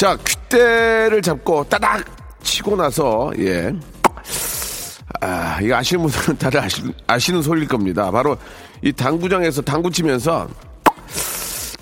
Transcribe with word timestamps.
자, 0.00 0.16
귓대를 0.16 1.20
잡고 1.20 1.64
따닥 1.64 2.06
치고 2.42 2.74
나서, 2.74 3.30
예. 3.38 3.70
아, 5.20 5.58
이거 5.60 5.76
아시는 5.76 6.04
분들은 6.04 6.38
다들 6.38 6.58
아시, 6.58 6.82
아시는 7.06 7.42
소리일 7.42 7.68
겁니다. 7.68 8.10
바로 8.10 8.38
이 8.80 8.94
당구장에서 8.94 9.60
당구 9.60 9.90
치면서 9.90 10.48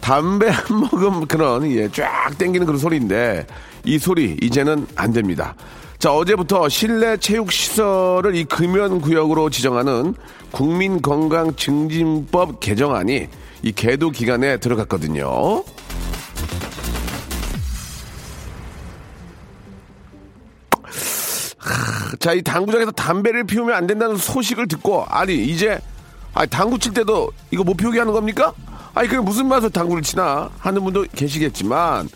담배 0.00 0.48
한 0.48 0.78
모금 0.78 1.28
그런, 1.28 1.70
예, 1.70 1.88
쫙 1.92 2.36
땡기는 2.36 2.66
그런 2.66 2.80
소리인데 2.80 3.46
이 3.84 4.00
소리 4.00 4.36
이제는 4.42 4.88
안 4.96 5.12
됩니다. 5.12 5.55
자, 6.00 6.12
어제부터 6.12 6.69
실내 6.69 7.16
체육 7.19 7.53
시설을 7.53 8.34
이 8.34 8.42
금연 8.47 9.00
구역으로 9.00 9.48
지정하는 9.48 10.16
국민건강증진법 10.50 12.58
개정안이 12.58 13.28
이 13.62 13.72
개도 13.72 14.10
기간에 14.10 14.56
들어갔거든요. 14.56 15.62
자, 22.19 22.33
이 22.33 22.42
당구장에서 22.42 22.91
담배를 22.92 23.45
피우면 23.45 23.75
안 23.75 23.87
된다는 23.87 24.17
소식을 24.17 24.69
듣고, 24.69 25.05
아니, 25.09 25.45
이제, 25.45 25.78
아니, 26.34 26.48
당구 26.48 26.78
칠 26.78 26.92
때도 26.95 27.31
이거 27.50 27.65
못 27.65 27.75
피우게 27.77 27.98
하는 27.98 28.12
겁니까? 28.12 28.53
아니, 28.95 29.09
그게 29.09 29.20
무슨 29.20 29.47
맛으로 29.48 29.70
당구를 29.70 30.03
치나? 30.03 30.50
하는 30.59 30.83
분도 30.83 31.05
계시겠지만, 31.15 32.09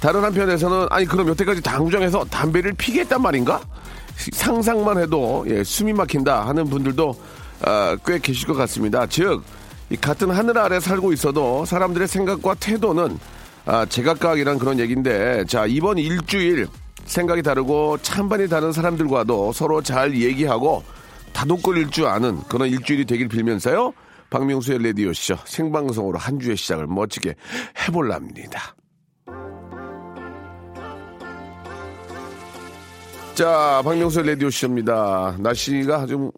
다른 0.00 0.22
한편에서는, 0.24 0.88
아니, 0.90 1.06
그럼 1.06 1.28
여태까지 1.28 1.62
당구장에서 1.62 2.24
담배를 2.24 2.72
피겠단 2.74 3.20
말인가? 3.22 3.60
상상만 4.32 4.98
해도, 4.98 5.44
예, 5.48 5.64
숨이 5.64 5.92
막힌다 5.92 6.46
하는 6.46 6.64
분들도, 6.64 7.08
어, 7.66 7.96
꽤 8.06 8.18
계실 8.18 8.46
것 8.46 8.54
같습니다. 8.54 9.06
즉, 9.06 9.42
이 9.90 9.96
같은 9.96 10.30
하늘 10.30 10.56
아래 10.58 10.78
살고 10.78 11.12
있어도 11.12 11.64
사람들의 11.64 12.06
생각과 12.06 12.54
태도는, 12.54 13.18
아, 13.66 13.86
제각각이란 13.86 14.58
그런 14.58 14.78
얘기인데, 14.78 15.44
자, 15.48 15.66
이번 15.66 15.98
일주일, 15.98 16.68
생각이 17.10 17.42
다르고 17.42 17.98
찬반이 18.02 18.48
다른 18.48 18.70
사람들과도 18.70 19.52
서로 19.52 19.82
잘 19.82 20.14
얘기하고 20.14 20.84
다독거릴 21.32 21.90
줄 21.90 22.06
아는 22.06 22.40
그런 22.48 22.68
일주일이 22.68 23.04
되길 23.04 23.26
빌면서요. 23.28 23.92
박명수의 24.30 24.78
레디오 24.78 25.12
쇼 25.12 25.34
생방송으로 25.44 26.18
한 26.18 26.38
주의 26.38 26.56
시작을 26.56 26.86
멋지게 26.86 27.34
해볼랍니다. 27.82 28.76
자, 33.34 33.82
박명수의 33.84 34.26
레디오 34.26 34.48
쇼입니다. 34.48 35.34
날씨가 35.40 36.06
좀 36.06 36.30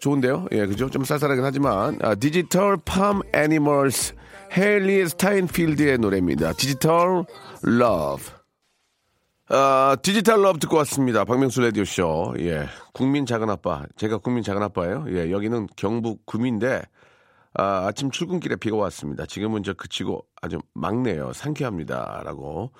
좋은데요. 0.00 0.46
예, 0.52 0.66
그죠? 0.66 0.90
좀 0.90 1.04
쌀쌀하긴 1.04 1.42
하지만 1.42 1.98
아, 2.02 2.14
Digital 2.14 2.76
Farm 2.84 3.22
Animals 3.32 4.14
Hailee 4.54 5.08
Steinfeld의 5.08 5.98
노래입니다. 5.98 6.52
Digital 6.52 7.24
Love. 7.62 8.35
아, 9.48 9.96
Digital 10.02 10.42
Love 10.42 10.58
듣고 10.58 10.76
왔습니다. 10.78 11.24
박명수 11.24 11.60
라디오쇼. 11.60 12.34
예. 12.40 12.66
국민 12.92 13.26
작은 13.26 13.48
아빠. 13.48 13.84
제가 13.94 14.18
국민 14.18 14.42
작은 14.42 14.60
아빠예요. 14.60 15.04
예. 15.10 15.30
여기는 15.30 15.68
경북 15.76 16.26
구미인데, 16.26 16.82
아, 17.54 17.86
아침 17.86 18.10
출근길에 18.10 18.56
비가 18.56 18.76
왔습니다. 18.76 19.24
지금은 19.24 19.62
저 19.62 19.72
그치고 19.74 20.26
아주 20.42 20.58
맑네요. 20.74 21.32
상쾌합니다. 21.32 22.22
라고. 22.24 22.72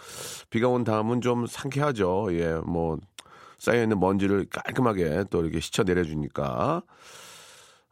비가 0.51 0.67
온 0.67 0.83
다음은 0.83 1.21
좀 1.21 1.47
상쾌하죠. 1.47 2.31
예. 2.33 2.55
뭐, 2.67 2.99
쌓여있는 3.59 4.01
먼지를 4.01 4.47
깔끔하게 4.51 5.27
또 5.31 5.43
이렇게 5.43 5.61
씻어 5.61 5.85
내려주니까. 5.85 6.83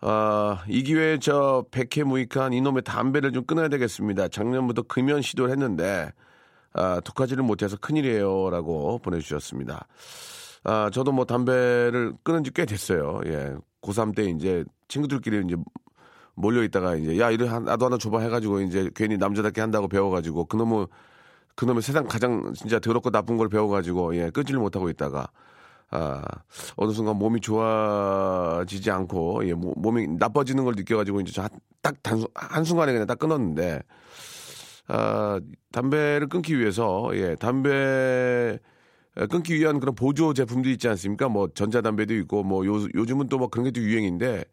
아, 0.01 0.65
이 0.67 0.83
기회에 0.83 1.19
저 1.21 1.65
백해 1.71 2.03
무익한 2.03 2.53
이놈의 2.53 2.83
담배를 2.83 3.33
좀 3.33 3.45
끊어야 3.45 3.69
되겠습니다. 3.69 4.27
작년부터 4.29 4.83
금연 4.83 5.23
시도를 5.23 5.53
했는데, 5.53 6.11
아, 6.75 7.01
독하지를 7.01 7.43
못해서 7.45 7.77
큰일이에요. 7.77 8.51
라고 8.51 8.99
보내주셨습니다. 8.99 9.87
아, 10.65 10.91
저도 10.93 11.13
뭐 11.13 11.25
담배를 11.25 12.15
끊은 12.23 12.45
지 12.45 12.51
꽤 12.53 12.65
됐어요. 12.67 13.21
예. 13.27 13.55
고3 13.83 14.15
때 14.17 14.25
이제 14.25 14.65
친구들끼리 14.89 15.45
이제 15.47 15.57
몰려있다가 16.37 16.97
이제 16.97 17.19
야, 17.21 17.31
이래 17.31 17.47
나도 17.61 17.87
하나 17.87 17.99
줘봐 17.99 18.21
해가지고 18.21 18.61
이제 18.63 18.91
괜히 18.95 19.17
남자답게 19.19 19.61
한다고 19.61 19.89
배워가지고 19.89 20.47
그놈의, 20.47 20.87
그놈의 21.55 21.83
세상 21.83 22.07
가장 22.09 22.53
진짜 22.55 22.79
더럽고 22.81 23.11
나쁜 23.11 23.37
걸 23.37 23.49
배워가지고 23.49 24.17
예, 24.17 24.31
끊지를 24.31 24.61
못하고 24.61 24.89
있다가 24.91 25.29
아, 25.91 26.23
어느 26.77 26.93
순간 26.93 27.17
몸이 27.19 27.41
좋아지지 27.41 28.91
않고, 28.91 29.47
예, 29.49 29.55
몸이 29.55 30.09
나빠지는 30.19 30.65
걸 30.65 30.75
느껴가지고, 30.77 31.21
이제 31.21 31.41
딱 31.83 31.95
단순, 32.03 32.27
한순간에 32.35 32.93
그냥 32.93 33.07
딱 33.07 33.17
끊었는데, 33.19 33.81
아, 34.89 35.41
담배를 35.73 36.29
끊기 36.29 36.59
위해서 36.59 37.11
예, 37.15 37.37
담배 37.37 38.59
끊기 39.31 39.55
위한 39.55 39.81
그런 39.81 39.95
보조 39.95 40.35
제품도 40.35 40.69
있지 40.71 40.89
않습니까? 40.89 41.29
뭐 41.29 41.49
전자담배도 41.55 42.15
있고 42.17 42.43
뭐 42.43 42.67
요, 42.67 42.87
요즘은 42.95 43.29
또뭐 43.29 43.49
그런 43.49 43.65
게 43.65 43.71
또 43.71 43.81
유행인데 43.81 44.45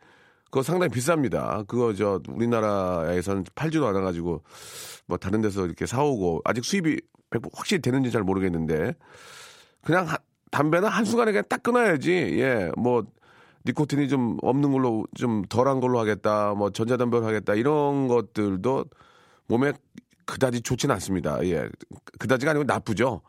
그거 0.46 0.64
상당히 0.64 0.92
비쌉니다. 0.92 1.66
그거 1.68 1.94
저 1.94 2.22
우리나라에서는 2.30 3.46
팔지도 3.56 3.88
않아 3.88 4.02
가지고 4.02 4.44
뭐 5.08 5.18
다른 5.18 5.42
데서 5.42 5.66
이렇게 5.66 5.86
사오고 5.86 6.42
아직 6.44 6.66
수입이 6.66 7.00
확실히 7.54 7.82
되는지 7.82 8.12
잘 8.12 8.24
모르겠는데 8.24 8.94
그냥 9.84 10.08
하, 10.08 10.18
담배는 10.52 10.90
한순간에 10.90 11.32
그냥 11.32 11.46
딱 11.50 11.64
끊어야지. 11.64 12.12
예. 12.12 12.72
뭐 12.78 13.06
니코틴이 13.66 14.10
좀 14.10 14.38
없는 14.42 14.72
걸로 14.72 15.06
좀 15.16 15.44
덜한 15.44 15.80
걸로 15.80 16.00
하겠다. 16.00 16.54
뭐 16.54 16.70
전자담배로 16.72 17.26
하겠다. 17.26 17.56
이런 17.56 18.08
것들도 18.08 18.86
몸에 19.48 19.74
그다지 20.26 20.62
좋지는 20.62 20.94
않습니다. 20.96 21.44
예. 21.46 21.70
그다지가 22.20 22.52
아니고 22.52 22.66
나쁘죠. 22.66 23.22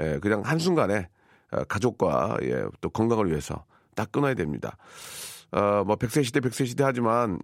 예. 0.00 0.18
그냥 0.20 0.42
한 0.44 0.58
순간에 0.58 1.08
어, 1.50 1.64
가족과 1.64 2.36
예, 2.42 2.64
또 2.80 2.90
건강을 2.90 3.28
위해서 3.28 3.64
딱 3.94 4.12
끊어야 4.12 4.34
됩니다. 4.34 4.76
어, 5.50 5.82
뭐 5.86 5.96
100세 5.96 6.24
시대 6.24 6.40
100세 6.40 6.66
시대 6.66 6.84
하지만 6.84 7.38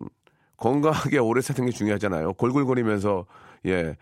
건강하게 0.57 1.19
오래 1.19 1.41
사는 1.41 1.65
게 1.65 1.73
중요하잖아요. 1.73 2.35
골골거리면서 2.35 3.27
예. 3.67 3.97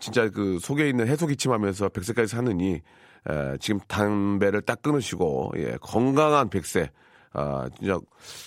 진짜 0.00 0.28
그 0.28 0.58
속에 0.60 0.88
있는 0.88 1.08
해소 1.08 1.26
기침하면서 1.26 1.88
100세까지 1.88 2.28
사느니 2.28 2.74
에, 2.74 3.56
지금 3.58 3.80
담배를 3.88 4.62
딱 4.62 4.82
끊으시고 4.82 5.52
예, 5.56 5.76
건강한 5.80 6.48
100세 6.48 6.90
아, 7.38 7.68
진짜 7.78 7.98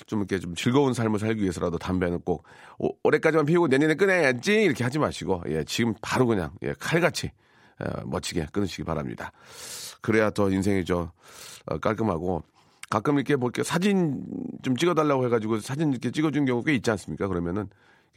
좀 0.05 0.19
이렇게 0.19 0.37
좀 0.37 0.53
즐거운 0.53 0.93
삶을 0.93 1.17
살기 1.17 1.41
위해서라도 1.41 1.77
담배는 1.77 2.19
꼭 2.21 2.43
오, 2.77 2.89
올해까지만 3.03 3.45
피우고 3.45 3.67
내년에 3.67 3.95
끊어야지 3.95 4.63
이렇게 4.63 4.83
하지 4.83 4.99
마시고 4.99 5.43
예, 5.47 5.63
지금 5.63 5.93
바로 6.01 6.27
그냥 6.27 6.51
예, 6.61 6.73
칼같이 6.77 7.31
예, 7.81 8.03
멋지게 8.05 8.47
끊으시기 8.51 8.83
바랍니다. 8.83 9.31
그래야 10.01 10.29
더 10.29 10.49
인생이 10.49 10.83
저 10.83 11.11
어, 11.67 11.77
깔끔하고 11.77 12.43
가끔 12.89 13.15
이렇게 13.15 13.37
볼게 13.37 13.63
사진 13.63 14.25
좀 14.61 14.75
찍어달라고 14.75 15.25
해가지고 15.25 15.59
사진 15.59 15.91
이렇게 15.91 16.11
찍어준 16.11 16.45
경우 16.45 16.61
꽤 16.63 16.73
있지 16.73 16.91
않습니까? 16.91 17.29
그러면은 17.29 17.69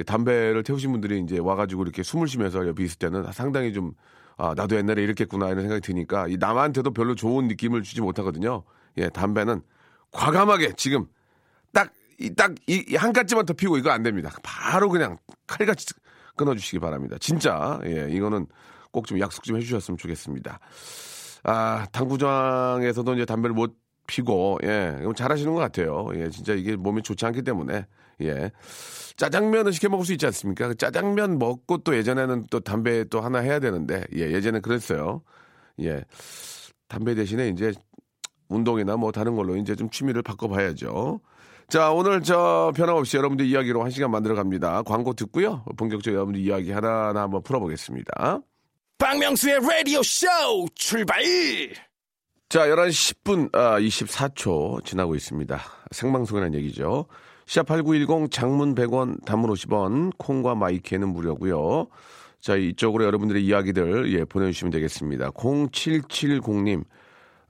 담배를 0.05 0.65
태우신 0.65 0.91
분들이 0.91 1.21
이제 1.21 1.39
와가지고 1.39 1.85
이렇게 1.85 2.03
숨을 2.03 2.27
쉬면서 2.27 2.67
옆에 2.67 2.83
있을 2.83 2.99
때는 2.99 3.31
상당히 3.33 3.73
좀 3.73 3.93
아, 4.37 4.55
나도 4.57 4.75
옛날에 4.75 5.05
이렇게 5.05 5.23
했구나 5.23 5.51
이런 5.51 5.61
생각이 5.61 5.81
드니까 5.81 6.27
이 6.27 6.37
남한테도 6.37 6.91
별로 6.93 7.15
좋은 7.15 7.47
느낌을 7.47 7.85
주지 7.85 8.01
못하거든요. 8.01 8.65
예, 8.97 9.09
담배는 9.09 9.63
과감하게 10.15 10.73
지금 10.77 11.07
딱, 11.73 11.91
이, 12.19 12.35
딱, 12.35 12.55
이, 12.67 12.95
한 12.97 13.13
가지만 13.13 13.45
더 13.45 13.53
피우고 13.53 13.77
이거 13.77 13.91
안 13.91 14.03
됩니다. 14.03 14.31
바로 14.43 14.89
그냥 14.89 15.19
칼같이 15.47 15.87
끊어주시기 16.37 16.79
바랍니다. 16.79 17.17
진짜, 17.21 17.79
예, 17.85 18.09
이거는 18.11 18.47
꼭 18.91 19.07
좀 19.07 19.19
약속 19.21 19.43
좀 19.45 19.57
해주셨으면 19.57 19.99
좋겠습니다. 19.99 20.61
아, 21.43 21.87
당구장에서도 21.93 23.15
이제 23.15 23.25
담배를 23.25 23.55
못 23.55 23.77
피고, 24.07 24.59
예, 24.63 24.97
잘 25.17 25.33
하시는 25.33 25.53
것 25.53 25.59
같아요. 25.61 26.09
예, 26.15 26.31
진짜 26.31 26.55
이게 26.55 26.77
몸에 26.77 27.03
좋지 27.03 27.27
않기 27.27 27.43
때문에, 27.43 27.87
예. 28.23 28.53
짜장면을 29.17 29.73
시켜 29.73 29.89
먹을 29.89 30.07
수 30.07 30.13
있지 30.13 30.27
않습니까? 30.27 30.69
그 30.69 30.75
짜장면 30.77 31.39
먹고 31.39 31.79
또 31.79 31.97
예전에는 31.97 32.47
또 32.51 32.61
담배 32.61 33.05
또 33.05 33.21
하나 33.21 33.41
해야 33.41 33.59
되는데, 33.59 34.05
예, 34.15 34.21
예전에 34.31 34.61
그랬어요. 34.61 35.23
예. 35.81 36.05
담배 36.89 37.15
대신에 37.15 37.49
이제 37.49 37.73
운동이나 38.49 38.97
뭐 38.97 39.13
다른 39.13 39.37
걸로 39.37 39.57
이제 39.57 39.75
좀 39.75 39.91
취미를 39.91 40.23
바꿔봐야죠. 40.23 41.21
자, 41.69 41.91
오늘 41.91 42.23
저 42.23 42.73
변함없이 42.77 43.17
여러분들 43.17 43.47
이야기로 43.47 43.83
한 43.83 43.91
시간 43.91 44.11
만들어 44.11 44.35
갑니다. 44.35 44.83
광고 44.83 45.15
듣고요. 45.15 45.65
본격적으로 45.77 46.17
여러분들 46.17 46.41
이야기 46.41 46.71
하나하나 46.73 47.23
한번 47.23 47.43
풀어보겠습니다. 47.43 48.41
박명수의 48.99 49.61
라디오 49.61 50.03
쇼 50.03 50.27
출발! 50.75 51.23
자, 52.49 52.67
11시 52.69 53.17
10분 53.25 53.55
아, 53.57 53.81
24초 53.81 54.85
지나고 54.85 55.15
있습니다. 55.15 55.59
생방송이라는 55.91 56.59
얘기죠. 56.59 57.07
샵8910 57.47 58.31
장문 58.31 58.75
100원, 58.75 59.25
단문 59.25 59.51
50원, 59.51 60.13
콩과 60.19 60.55
마이키에는 60.55 61.09
무료고요. 61.09 61.89
자, 62.41 62.57
이쪽으로 62.57 63.05
여러분들의 63.05 63.45
이야기들 63.45 64.13
예, 64.13 64.25
보내주시면 64.25 64.71
되겠습니다. 64.71 65.31
0770님, 65.31 66.85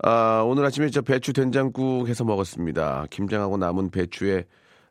아, 0.02 0.42
오늘 0.46 0.64
아침에 0.64 0.90
저 0.90 1.02
배추 1.02 1.32
된장국 1.32 2.08
해서 2.08 2.24
먹었습니다. 2.24 3.06
김장하고 3.10 3.56
남은 3.56 3.90
배추에 3.90 4.44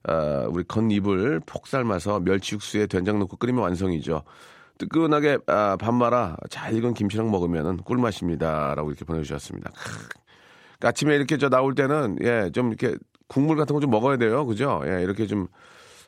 아, 0.03 0.45
우리 0.49 0.63
겉잎을 0.63 1.41
폭 1.45 1.67
삶아서 1.67 2.19
멸치 2.19 2.55
육수에 2.55 2.87
된장 2.87 3.19
넣고 3.19 3.37
끓이면 3.37 3.61
완성이죠. 3.63 4.23
뜨끈하게 4.77 5.39
아, 5.47 5.77
밥 5.79 5.93
말아 5.93 6.35
잘 6.49 6.73
익은 6.75 6.93
김치랑 6.93 7.29
먹으면 7.29 7.77
꿀맛입니다라고 7.77 8.89
이렇게 8.89 9.05
보내주셨습니다. 9.05 9.71
크. 9.71 10.87
아침에 10.87 11.15
이렇게 11.15 11.37
저 11.37 11.47
나올 11.49 11.75
때는 11.75 12.17
예 12.21 12.49
좀 12.51 12.69
이렇게 12.69 12.97
국물 13.27 13.55
같은 13.55 13.73
거 13.73 13.79
좀 13.79 13.89
먹어야 13.91 14.17
돼요, 14.17 14.45
그죠? 14.45 14.81
예 14.85 15.01
이렇게 15.01 15.27
좀 15.27 15.47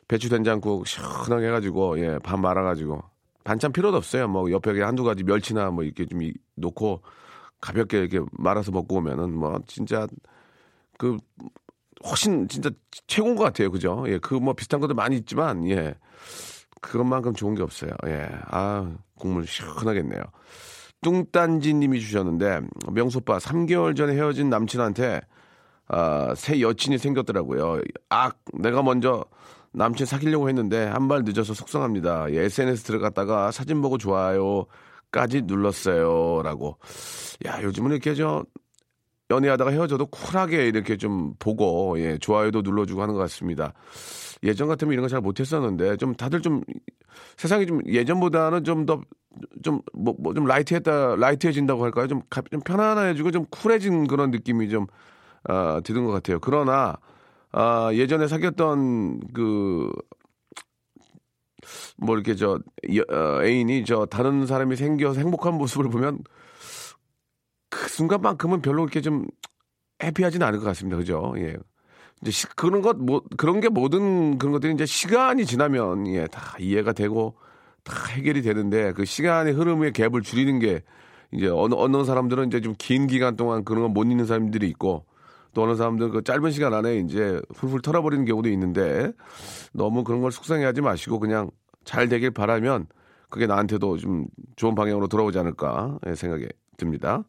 배추 0.08 0.28
된장국 0.28 0.86
시원하게 0.86 1.46
해가지고 1.48 1.98
예밥 1.98 2.38
말아가지고 2.40 3.02
반찬 3.44 3.72
필요도 3.72 3.96
없어요. 3.96 4.28
뭐 4.28 4.50
옆에 4.50 4.80
한두 4.82 5.04
가지 5.04 5.22
멸치나 5.22 5.70
뭐 5.70 5.84
이렇게 5.84 6.04
좀 6.06 6.22
이- 6.22 6.34
놓고 6.56 7.00
가볍게 7.60 7.98
이렇게 7.98 8.20
말아서 8.32 8.70
먹고 8.72 8.96
오면은 8.96 9.32
뭐 9.34 9.58
진짜 9.66 10.06
그 10.98 11.16
훨씬 12.04 12.48
진짜 12.48 12.70
최고인 13.06 13.36
것 13.36 13.44
같아요, 13.44 13.70
그죠? 13.70 14.04
예 14.08 14.18
그 14.18 14.36
뭐 14.36 14.54
비슷한 14.54 14.80
것도 14.80 14.94
많이 14.94 15.16
있지만 15.16 15.66
예. 15.68 15.94
그것만큼 16.80 17.34
좋은 17.34 17.54
게 17.54 17.62
없어요. 17.62 17.90
예. 18.06 18.28
아, 18.50 18.94
국물 19.18 19.46
시원하겠네요. 19.46 20.22
뚱딴지 21.02 21.74
님이 21.74 22.00
주셨는데, 22.00 22.60
명소빠 22.92 23.38
3개월 23.38 23.96
전에 23.96 24.14
헤어진 24.14 24.50
남친한테, 24.50 25.20
아, 25.88 26.34
새 26.36 26.60
여친이 26.60 26.98
생겼더라고요. 26.98 27.80
악, 28.08 28.38
내가 28.54 28.82
먼저 28.82 29.24
남친 29.72 30.06
사귀려고 30.06 30.48
했는데, 30.48 30.84
한 30.86 31.08
발 31.08 31.22
늦어서 31.24 31.54
속상합니다. 31.54 32.32
예, 32.32 32.42
SNS 32.44 32.84
들어갔다가 32.84 33.50
사진 33.50 33.80
보고 33.82 33.98
좋아요 33.98 34.66
까지 35.12 35.42
눌렀어요. 35.42 36.42
라고. 36.42 36.78
야, 37.46 37.62
요즘은 37.62 37.92
이렇게 37.92 38.14
저, 38.14 38.44
연애하다가 39.30 39.70
헤어져도 39.72 40.06
쿨하게 40.06 40.68
이렇게 40.68 40.96
좀 40.96 41.34
보고, 41.38 41.98
예, 42.00 42.18
좋아요도 42.18 42.62
눌러주고 42.62 43.02
하는 43.02 43.14
것 43.14 43.20
같습니다. 43.20 43.72
예전 44.44 44.68
같으면 44.68 44.92
이런 44.92 45.02
거 45.04 45.08
잘 45.08 45.20
못했었는데 45.20 45.96
좀 45.96 46.14
다들 46.14 46.42
좀 46.42 46.62
세상이 47.38 47.66
좀 47.66 47.80
예전보다는 47.86 48.64
좀 48.64 48.86
더 48.86 49.00
좀 49.64 49.80
뭐 49.94 50.14
뭐 50.18 50.34
좀 50.34 50.46
라이트했다 50.46 51.16
라이트해진다고 51.16 51.84
할까요? 51.84 52.06
좀, 52.08 52.22
가- 52.30 52.42
좀 52.50 52.60
편안해지고 52.60 53.30
좀 53.32 53.46
쿨해진 53.50 54.06
그런 54.06 54.30
느낌이 54.30 54.68
좀 54.70 54.86
아, 55.44 55.80
드는 55.84 56.04
것 56.06 56.12
같아요. 56.12 56.38
그러나 56.40 56.96
아, 57.52 57.90
예전에 57.94 58.28
사귀었던 58.28 59.20
그 59.34 59.90
뭐 61.96 62.14
이렇게 62.16 62.34
저 62.34 62.58
여- 62.94 63.04
어, 63.16 63.42
애인이 63.44 63.84
저 63.84 64.06
다른 64.06 64.46
사람이 64.46 64.76
생겨서 64.76 65.20
행복한 65.20 65.54
모습을 65.54 65.88
보면 65.90 66.18
그 67.70 67.88
순간만큼은 67.88 68.62
별로 68.62 68.82
이렇게 68.82 69.00
좀 69.00 69.26
해피하지는 70.02 70.46
않을 70.46 70.58
것 70.60 70.64
같습니다. 70.66 70.96
그죠? 70.96 71.34
예. 71.38 71.56
이제 72.22 72.30
시- 72.30 72.46
그런 72.56 72.82
것, 72.82 72.96
뭐, 72.96 73.22
그런 73.36 73.60
게 73.60 73.68
모든 73.68 74.38
그런 74.38 74.52
것들이 74.52 74.72
이제 74.74 74.86
시간이 74.86 75.44
지나면, 75.46 76.06
예, 76.08 76.26
다 76.28 76.56
이해가 76.58 76.92
되고, 76.92 77.36
다 77.84 77.94
해결이 78.10 78.42
되는데, 78.42 78.92
그 78.92 79.04
시간의 79.04 79.52
흐름의 79.54 79.92
갭을 79.92 80.22
줄이는 80.22 80.58
게, 80.58 80.82
이제 81.32 81.48
어느, 81.48 81.74
어느 81.74 82.04
사람들은 82.04 82.48
이제 82.48 82.60
좀 82.60 82.74
긴 82.78 83.06
기간 83.06 83.36
동안 83.36 83.64
그런 83.64 83.82
거못 83.82 84.06
잊는 84.10 84.24
사람들이 84.26 84.68
있고, 84.70 85.04
또 85.56 85.62
어느 85.62 85.74
사람들은 85.74 86.10
그 86.10 86.22
짧은 86.22 86.50
시간 86.50 86.74
안에 86.74 86.98
이제 86.98 87.40
훌훌 87.54 87.80
털어버리는 87.80 88.26
경우도 88.26 88.50
있는데, 88.50 89.10
너무 89.72 90.04
그런 90.04 90.20
걸 90.20 90.30
속상해 90.30 90.66
하지 90.66 90.82
마시고, 90.82 91.18
그냥 91.18 91.50
잘 91.82 92.10
되길 92.10 92.32
바라면, 92.32 92.88
그게 93.30 93.46
나한테도 93.46 93.96
좀 93.96 94.26
좋은 94.56 94.74
방향으로 94.74 95.08
돌아오지 95.08 95.38
않을까, 95.38 95.98
예, 96.06 96.14
생각이 96.14 96.46
듭니다. 96.76 97.24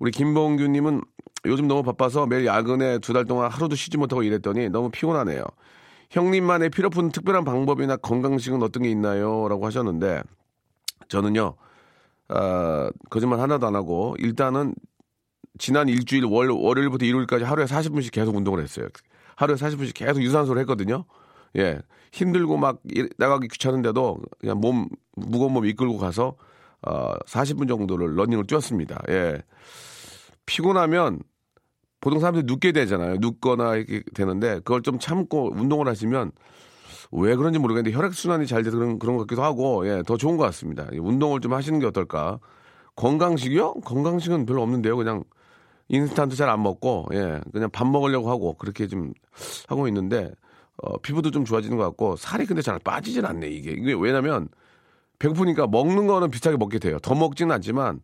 우리 0.00 0.10
김봉규님은 0.10 1.02
요즘 1.46 1.68
너무 1.68 1.84
바빠서 1.84 2.26
매일 2.26 2.46
야근에 2.46 2.98
두 2.98 3.12
달 3.12 3.26
동안 3.26 3.48
하루도 3.48 3.76
쉬지 3.76 3.96
못하고 3.96 4.24
일했더니 4.24 4.68
너무 4.68 4.90
피곤하네요. 4.90 5.44
형님만의 6.10 6.70
필요푼 6.70 7.12
특별한 7.12 7.44
방법이나 7.44 7.96
건강식은 7.96 8.60
어떤 8.60 8.82
게 8.82 8.90
있나요? 8.90 9.46
라고 9.48 9.66
하셨는데 9.66 10.22
저는요, 11.08 11.54
아, 12.28 12.90
거짓말 13.08 13.38
하나도 13.38 13.68
안 13.68 13.76
하고 13.76 14.16
일단은 14.18 14.74
지난 15.58 15.88
일주일 15.88 16.24
월, 16.24 16.50
월요일부터 16.50 17.04
일요일까지 17.04 17.44
하루에 17.44 17.66
40분씩 17.66 18.12
계속 18.12 18.34
운동을 18.36 18.62
했어요. 18.62 18.88
하루에 19.36 19.56
40분씩 19.56 19.94
계속 19.94 20.22
유산소를 20.22 20.60
했거든요. 20.62 21.04
예. 21.56 21.78
힘들고 22.12 22.56
막 22.56 22.80
일- 22.84 23.10
나가기 23.18 23.48
귀찮은데도 23.48 24.18
그냥 24.40 24.58
몸, 24.60 24.88
무거운 25.16 25.52
몸 25.52 25.64
이끌고 25.66 25.98
가서 25.98 26.36
어, 26.86 27.14
40분 27.26 27.68
정도를 27.68 28.16
러닝을 28.16 28.46
뛰었습니다. 28.46 29.02
예. 29.10 29.42
피곤하면 30.46 31.20
보통 32.00 32.18
사람들이 32.18 32.44
눕게 32.46 32.72
되잖아요. 32.72 33.16
눕거나 33.20 33.76
이렇게 33.76 34.02
되는데 34.14 34.54
그걸 34.56 34.82
좀 34.82 34.98
참고 34.98 35.52
운동을 35.54 35.86
하시면 35.86 36.32
왜 37.12 37.36
그런지 37.36 37.58
모르겠는데 37.58 37.96
혈액순환이 37.96 38.46
잘 38.46 38.62
돼서 38.62 38.76
그런, 38.76 38.98
그런 38.98 39.16
것 39.16 39.26
같기도 39.26 39.42
하고 39.44 39.86
예, 39.86 40.02
더 40.06 40.16
좋은 40.16 40.36
것 40.36 40.44
같습니다. 40.44 40.88
이 40.92 40.98
운동을 40.98 41.40
좀 41.40 41.52
하시는 41.52 41.78
게 41.78 41.86
어떨까. 41.86 42.40
건강식이요? 42.96 43.74
건강식은 43.84 44.44
별로 44.46 44.62
없는데요. 44.62 44.96
그냥 44.96 45.22
인스턴트 45.92 46.36
잘 46.36 46.48
안 46.48 46.62
먹고 46.62 47.06
예, 47.12 47.40
그냥 47.52 47.70
밥 47.70 47.86
먹으려고 47.86 48.30
하고 48.30 48.54
그렇게 48.54 48.88
좀 48.88 49.12
하고 49.68 49.86
있는데 49.88 50.32
어, 50.78 50.98
피부도 50.98 51.30
좀 51.30 51.44
좋아지는 51.44 51.76
것 51.76 51.84
같고 51.84 52.16
살이 52.16 52.46
근데 52.46 52.62
잘 52.62 52.78
빠지진 52.78 53.24
않네 53.24 53.48
이게. 53.48 53.72
이게 53.72 53.92
왜냐면 53.92 54.48
배고프니까 55.18 55.68
먹는 55.68 56.06
거는 56.08 56.30
비슷하게 56.30 56.56
먹게 56.56 56.78
돼요. 56.78 56.98
더 56.98 57.14
먹지는 57.14 57.54
않지만 57.54 58.00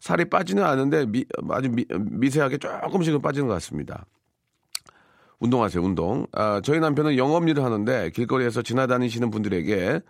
살이 0.00 0.24
빠지는 0.24 0.64
않은데 0.64 1.04
미, 1.04 1.24
아주 1.50 1.68
미, 1.68 1.84
미세하게 1.90 2.58
조금씩은 2.58 3.20
빠지는 3.20 3.48
것 3.48 3.54
같습니다. 3.54 4.06
운동하세요, 5.40 5.82
운동. 5.82 6.26
아, 6.32 6.60
저희 6.62 6.78
남편은 6.78 7.18
영업 7.18 7.46
일을 7.48 7.64
하는데 7.64 8.10
길거리에서 8.10 8.62
지나다니시는 8.62 9.30
분들에게 9.30 10.00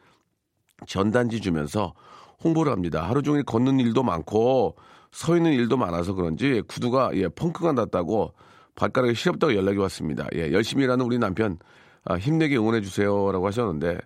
전단지 0.87 1.41
주면서 1.41 1.95
홍보를 2.45 2.71
합니다. 2.71 3.09
하루 3.09 3.23
종일 3.23 3.43
걷는 3.43 3.81
일도 3.81 4.03
많고 4.03 4.77
서 5.13 5.37
있는 5.37 5.53
일도 5.53 5.77
많아서 5.77 6.15
그런지 6.15 6.63
구두가 6.67 7.11
예, 7.15 7.29
펑크가 7.29 7.73
났다고 7.73 8.33
발가락이 8.75 9.15
시렵다고 9.15 9.55
연락이 9.55 9.79
왔습니다. 9.79 10.27
예, 10.35 10.51
열심히 10.53 10.85
일하는 10.85 11.05
우리 11.05 11.19
남편 11.19 11.59
아, 12.05 12.17
힘내게 12.17 12.57
응원해 12.57 12.81
주세요라고 12.81 13.47
하셨는데 13.47 13.99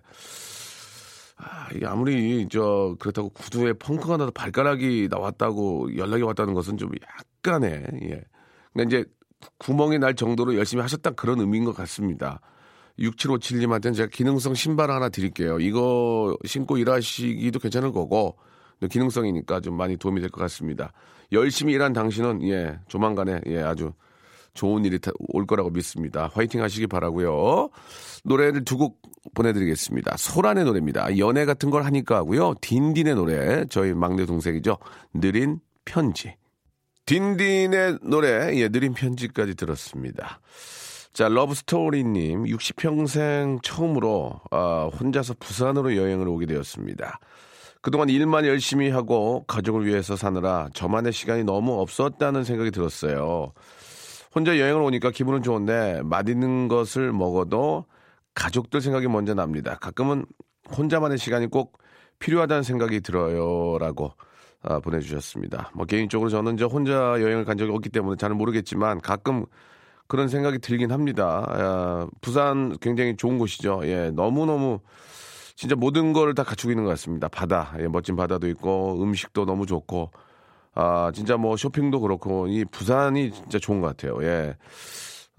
아, 1.37 1.69
아무리 1.85 2.47
저 2.51 2.95
그렇다고 2.99 3.29
구두에 3.29 3.73
펑크가 3.73 4.17
나서 4.17 4.31
발가락이 4.31 5.07
나왔다고 5.09 5.95
연락이 5.97 6.23
왔다는 6.23 6.53
것은 6.53 6.77
좀 6.77 6.91
약간의 7.17 7.85
예. 8.03 8.23
그러니까 8.73 8.97
이제 8.97 9.05
구멍이 9.59 9.99
날 9.99 10.13
정도로 10.13 10.55
열심히 10.55 10.81
하셨다 10.81 11.11
그런 11.11 11.39
의미인 11.39 11.63
것 11.63 11.73
같습니다. 11.73 12.41
6757님한테는 12.99 13.95
제가 13.95 14.09
기능성 14.11 14.55
신발 14.55 14.91
하나 14.91 15.07
드릴게요. 15.07 15.59
이거 15.59 16.35
신고 16.45 16.77
일하시기도 16.77 17.59
괜찮을 17.59 17.91
거고 17.93 18.37
기능성이니까 18.85 19.59
좀 19.61 19.75
많이 19.75 19.97
도움이 19.97 20.21
될 20.21 20.29
것 20.29 20.39
같습니다. 20.41 20.91
열심히 21.31 21.73
일한 21.73 21.93
당신은 21.93 22.43
예 22.47 22.77
조만간에 22.87 23.41
예 23.47 23.61
아주 23.61 23.93
좋은 24.53 24.85
일이 24.85 24.97
다- 24.99 25.11
올 25.29 25.45
거라고 25.45 25.69
믿습니다. 25.71 26.29
화이팅 26.33 26.61
하시기 26.61 26.87
바라고요. 26.87 27.69
노래를 28.23 28.63
두 28.65 28.77
곡 28.77 29.01
보내드리겠습니다. 29.33 30.15
소란의 30.17 30.63
노래입니다. 30.63 31.17
연애 31.17 31.43
같은 31.45 31.69
걸 31.69 31.83
하니까 31.83 32.15
하고요. 32.17 32.53
딘딘의 32.61 33.15
노래 33.15 33.65
저희 33.65 33.93
막내 33.93 34.25
동생이죠. 34.25 34.77
느린 35.13 35.59
편지. 35.83 36.35
딘딘의 37.05 37.99
노래 38.03 38.55
예 38.57 38.69
느린 38.69 38.93
편지까지 38.93 39.55
들었습니다. 39.55 40.39
자 41.13 41.27
러브스토리님 41.29 42.43
60평생 42.45 43.61
처음으로 43.63 44.39
아, 44.51 44.89
혼자서 44.99 45.35
부산으로 45.39 45.95
여행을 45.95 46.27
오게 46.27 46.45
되었습니다. 46.45 47.19
그동안 47.81 48.09
일만 48.09 48.45
열심히 48.45 48.89
하고 48.89 49.43
가족을 49.47 49.85
위해서 49.85 50.15
사느라 50.15 50.69
저만의 50.73 51.13
시간이 51.13 51.43
너무 51.43 51.79
없었다는 51.81 52.43
생각이 52.43 52.71
들었어요. 52.71 53.53
혼자 54.33 54.59
여행을 54.59 54.81
오니까 54.81 55.11
기분은 55.11 55.43
좋은데 55.43 56.01
맛있는 56.03 56.67
것을 56.67 57.11
먹어도 57.11 57.85
가족들 58.35 58.81
생각이 58.81 59.07
먼저 59.07 59.33
납니다. 59.33 59.77
가끔은 59.81 60.25
혼자만의 60.77 61.17
시간이 61.17 61.47
꼭 61.47 61.77
필요하다는 62.19 62.63
생각이 62.63 63.01
들어요라고 63.01 64.11
아, 64.63 64.79
보내주셨습니다. 64.79 65.71
뭐 65.73 65.85
개인적으로 65.85 66.29
저는 66.29 66.55
이제 66.55 66.65
혼자 66.65 66.93
여행을 66.93 67.45
간 67.45 67.57
적이 67.57 67.71
없기 67.71 67.89
때문에 67.89 68.17
잘 68.17 68.31
모르겠지만 68.31 69.01
가끔 69.01 69.45
그런 70.07 70.27
생각이 70.27 70.59
들긴 70.59 70.91
합니다. 70.91 71.45
아, 71.47 72.07
부산 72.21 72.77
굉장히 72.79 73.15
좋은 73.15 73.37
곳이죠. 73.37 73.81
예, 73.83 74.11
너무 74.11 74.45
너무 74.45 74.79
진짜 75.57 75.75
모든 75.75 76.13
걸 76.13 76.35
다 76.35 76.43
갖추고 76.43 76.71
있는 76.71 76.85
것 76.85 76.91
같습니다. 76.91 77.27
바다, 77.29 77.73
예, 77.79 77.87
멋진 77.89 78.15
바다도 78.15 78.47
있고 78.49 79.01
음식도 79.03 79.45
너무 79.45 79.65
좋고 79.67 80.11
아 80.75 81.11
진짜 81.15 81.37
뭐 81.37 81.57
쇼핑도 81.57 82.01
그렇고 82.01 82.47
이 82.47 82.65
부산이 82.65 83.31
진짜 83.33 83.59
좋은 83.59 83.81
것 83.81 83.87
같아요. 83.89 84.23
예. 84.23 84.57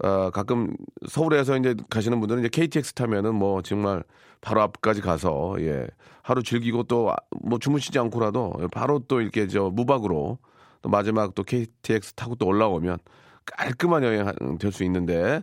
아, 0.03 0.29
가끔 0.31 0.75
서울에서 1.09 1.57
이제 1.57 1.75
가시는 1.89 2.19
분들은 2.21 2.41
이제 2.43 2.49
KTX 2.49 2.93
타면은 2.93 3.35
뭐 3.35 3.61
정말 3.61 4.03
바로 4.41 4.61
앞까지 4.61 5.01
가서 5.01 5.55
예 5.61 5.87
하루 6.23 6.43
즐기고 6.43 6.83
또 6.83 7.13
뭐 7.43 7.59
주무시지 7.59 7.97
않고라도 7.99 8.53
바로 8.73 8.99
또 9.07 9.21
이렇게 9.21 9.47
저 9.47 9.69
무박으로 9.71 10.37
또 10.81 10.89
마지막 10.89 11.35
또 11.35 11.43
KTX 11.43 12.13
타고 12.15 12.35
또 12.35 12.45
올라오면 12.47 12.99
깔끔한 13.45 14.03
여행 14.03 14.25
될 14.59 14.71
수 14.71 14.83
있는데 14.85 15.41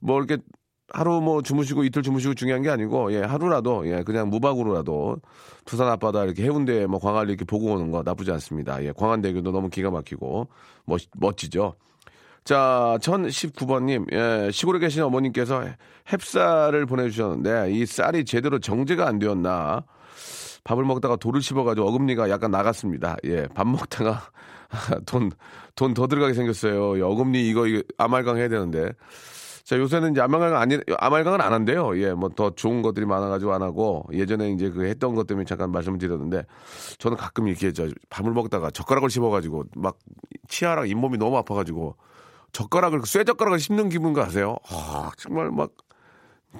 뭐 0.00 0.18
이렇게 0.22 0.38
하루 0.92 1.20
뭐 1.20 1.42
주무시고 1.42 1.84
이틀 1.84 2.02
주무시고 2.02 2.34
중요한 2.34 2.62
게 2.62 2.70
아니고 2.70 3.12
예 3.12 3.20
하루라도 3.22 3.86
예 3.88 4.02
그냥 4.04 4.30
무박으로라도 4.30 5.16
부산 5.64 5.88
앞바다 5.88 6.24
이렇게 6.24 6.44
해운대 6.44 6.86
뭐 6.86 7.00
광안리 7.00 7.30
이렇게 7.32 7.44
보고 7.44 7.72
오는 7.72 7.90
거 7.90 8.02
나쁘지 8.04 8.30
않습니다. 8.32 8.82
예 8.84 8.92
광안대교도 8.92 9.50
너무 9.50 9.68
기가 9.68 9.90
막히고 9.90 10.48
멋 10.84 11.00
멋지죠. 11.16 11.74
자, 12.44 12.96
1019번님, 13.00 14.12
예, 14.12 14.52
시골에 14.52 14.78
계신 14.78 15.02
어머님께서 15.02 15.64
햅쌀을 16.06 16.86
보내주셨는데, 16.88 17.72
이 17.72 17.84
쌀이 17.84 18.24
제대로 18.24 18.60
정제가 18.60 19.04
안 19.04 19.18
되었나, 19.18 19.82
밥을 20.62 20.84
먹다가 20.84 21.16
돌을 21.16 21.42
씹어가지고 21.42 21.88
어금니가 21.88 22.30
약간 22.30 22.52
나갔습니다. 22.52 23.16
예, 23.24 23.48
밥 23.52 23.66
먹다가 23.66 24.30
돈, 25.06 25.32
돈 25.74 25.92
더 25.92 26.06
들어가게 26.06 26.34
생겼어요. 26.34 26.96
예, 26.98 27.02
어금니 27.02 27.48
이거, 27.48 27.66
이거 27.66 27.82
아말강 27.98 28.36
해야 28.36 28.48
되는데. 28.48 28.92
자, 29.66 29.76
요새는 29.76 30.12
이제 30.12 30.20
아말강 30.20 30.56
아니, 30.60 30.78
아말강은 30.96 31.40
안 31.40 31.52
한대요. 31.52 31.98
예, 32.00 32.14
뭐 32.14 32.28
더 32.28 32.54
좋은 32.54 32.82
것들이 32.82 33.04
많아가지고 33.04 33.52
안 33.52 33.62
하고, 33.62 34.04
예전에 34.12 34.50
이제 34.52 34.70
그 34.70 34.84
했던 34.86 35.16
것 35.16 35.26
때문에 35.26 35.44
잠깐 35.44 35.72
말씀을 35.72 35.98
드렸는데, 35.98 36.44
저는 36.98 37.16
가끔 37.16 37.48
이렇게 37.48 37.72
저 37.72 37.88
밥을 38.08 38.30
먹다가 38.30 38.70
젓가락을 38.70 39.10
씹어가지고, 39.10 39.64
막 39.74 39.98
치아랑 40.48 40.86
잇몸이 40.88 41.18
너무 41.18 41.36
아파가지고, 41.38 41.96
젓가락을, 42.52 43.00
쇠젓가락을 43.04 43.58
씹는 43.58 43.88
기분 43.88 44.12
가세요? 44.12 44.54
아, 44.70 45.10
정말 45.16 45.50
막, 45.50 45.72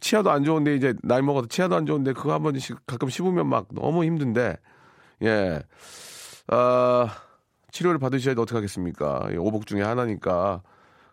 치아도 0.01 0.33
안 0.33 0.43
좋은데 0.43 0.75
이제 0.75 0.93
나이 1.05 1.23
먹어서 1.23 1.47
치아도 1.47 1.77
안 1.77 1.87
좋은데 1.87 2.13
그거 2.13 2.35
한 2.35 2.43
번씩 2.43 2.85
가끔 2.87 3.09
씹으면 3.09 3.47
막 3.47 3.67
너무 3.73 4.05
힘든데 4.05 4.57
예. 5.23 5.63
아, 6.49 7.09
치료를 7.71 7.99
받으셔야 7.99 8.35
어떻게 8.37 8.57
하겠습니까? 8.57 9.27
예, 9.31 9.37
오복 9.37 9.67
중에 9.67 9.81
하나니까. 9.83 10.63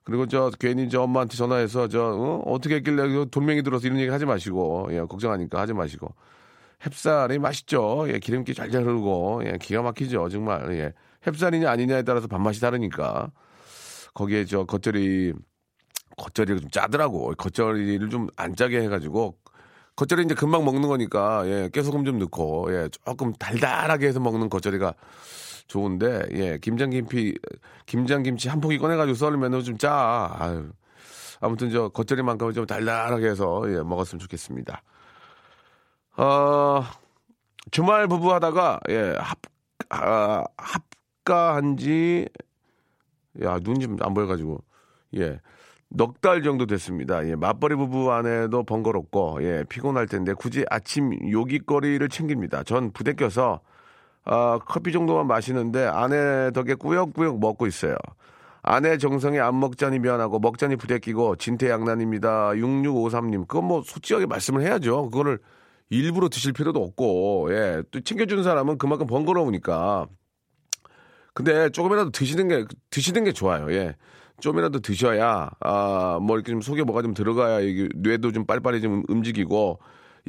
그리고 0.03 0.27
저 0.27 0.51
괜히 0.60 0.89
저 0.89 1.01
엄마한테 1.03 1.38
전화해서 1.38 1.88
저 1.88 2.41
어? 2.45 2.60
떻게 2.60 2.75
했길래 2.75 3.25
돌멩이 3.31 3.63
들어서 3.63 3.88
이런 3.88 4.00
얘기 4.00 4.10
하지 4.10 4.25
마시고 4.25 4.89
예, 4.91 5.00
걱정하니까 5.01 5.60
하지 5.60 5.74
마시고 5.74 6.13
햅쌀이 6.81 7.39
맛있죠. 7.39 8.05
예, 8.10 8.19
기름기 8.19 8.53
잘잘 8.53 8.83
흐르고 8.83 9.43
예, 9.45 9.57
기가 9.62 9.81
막히죠. 9.81 10.27
정말 10.29 10.69
예. 10.77 10.93
햅쌀이냐 11.25 11.67
아니냐에 11.67 12.03
따라서 12.03 12.27
밥맛이 12.27 12.60
다르니까 12.60 13.31
거기에 14.13 14.45
저 14.45 14.65
겉절이 14.65 15.33
겉절이가 16.17 16.60
좀 16.60 16.69
짜더라고. 16.69 17.33
겉절이를 17.38 18.10
좀 18.10 18.27
안 18.36 18.55
짜게 18.55 18.81
해가지고 18.81 19.38
겉절이 19.95 20.24
이제 20.24 20.33
금방 20.36 20.65
먹는 20.65 20.88
거니까 20.88 21.43
예 21.48 21.69
깨소금 21.72 22.03
좀 22.03 22.19
넣고 22.19 22.67
예 22.74 22.89
조금 22.89 23.31
달달하게 23.33 24.07
해서 24.07 24.19
먹는 24.19 24.50
겉절이가 24.50 24.93
좋은데 25.67 26.27
예 26.34 26.58
김장김치 26.60 27.36
김장김치 27.86 28.50
한 28.50 28.62
포기 28.62 28.77
꺼내가지고 28.77 29.15
썰으면 29.15 29.63
좀 29.63 29.77
짜. 29.77 30.29
아유 30.39 30.72
아무튼 31.41 31.70
저 31.72 31.89
겉절이만큼은 31.89 32.53
좀 32.53 32.65
달달하게 32.65 33.27
해서 33.29 33.63
예 33.67 33.82
먹었으면 33.84 34.20
좋겠습니다. 34.20 34.82
어 36.17 36.84
주말 37.72 38.08
부부 38.08 38.34
하다가 38.34 38.79
예 38.89 39.15
합 39.20 39.38
아, 39.89 40.43
합가한지 40.58 42.27
야 43.41 43.60
눈 43.60 43.79
좀 43.79 43.98
안 44.01 44.13
보여가지고 44.13 44.63
예. 45.17 45.39
넉 45.96 46.22
달 46.22 46.41
정도 46.41 46.65
됐습니다. 46.65 47.27
예, 47.27 47.36
맞벌이 47.36 47.75
부부 47.75 48.12
안에도 48.12 48.63
번거롭고, 48.63 49.43
예, 49.43 49.63
피곤할 49.70 50.08
텐데 50.08 50.34
굳이 50.34 50.65
아침 50.72 51.12
요깃거리를 51.32 52.10
챙깁니다. 52.10 52.63
전 52.63 52.91
부대 52.91 53.13
껴서, 53.13 53.60
아, 54.25 54.60
커피 54.65 54.92
정도만 54.92 55.27
마시는데 55.27 55.86
아내 55.86 56.51
덕에 56.51 56.75
꾸역꾸역 56.75 57.39
먹고 57.39 57.68
있어요. 57.68 57.96
아내 58.62 58.98
정성에 58.98 59.39
안 59.39 59.60
먹자니 59.60 60.00
미안하고 60.00 60.39
먹자니 60.39 60.77
부대 60.77 60.98
끼고 61.00 61.36
진퇴양난입니다. 61.36 62.51
6653님. 62.51 63.48
그건 63.48 63.65
뭐 63.65 63.82
솔직하게 63.86 64.25
말씀을 64.27 64.62
해야죠. 64.62 65.10
그거를 65.10 65.39
일부러 65.89 66.30
드실 66.30 66.53
필요도 66.53 66.82
없고, 66.82 67.50
예, 67.51 67.84
또 67.92 68.00
챙겨주는 68.01 68.42
사람은 68.44 68.77
그만큼 68.77 69.06
번거로우니까. 69.06 70.08
근데 71.34 71.70
조금이라도 71.70 72.12
드시는 72.12 72.48
게, 72.48 72.65
드시는 72.89 73.24
게 73.25 73.34
좋아요. 73.34 73.72
예. 73.74 73.96
좀이라도 74.39 74.80
드셔야 74.80 75.50
아 75.60 76.20
뭐 76.22 76.36
이렇게 76.36 76.51
좀 76.51 76.62
속에 76.62 76.84
뭐가 76.84 77.01
좀 77.01 77.13
들어가야 77.13 77.60
이게 77.62 77.88
뇌도 77.96 78.32
좀 78.32 78.46
빨리빨리 78.46 78.82
좀 78.82 79.03
움직이고 79.08 79.80
이 79.80 79.84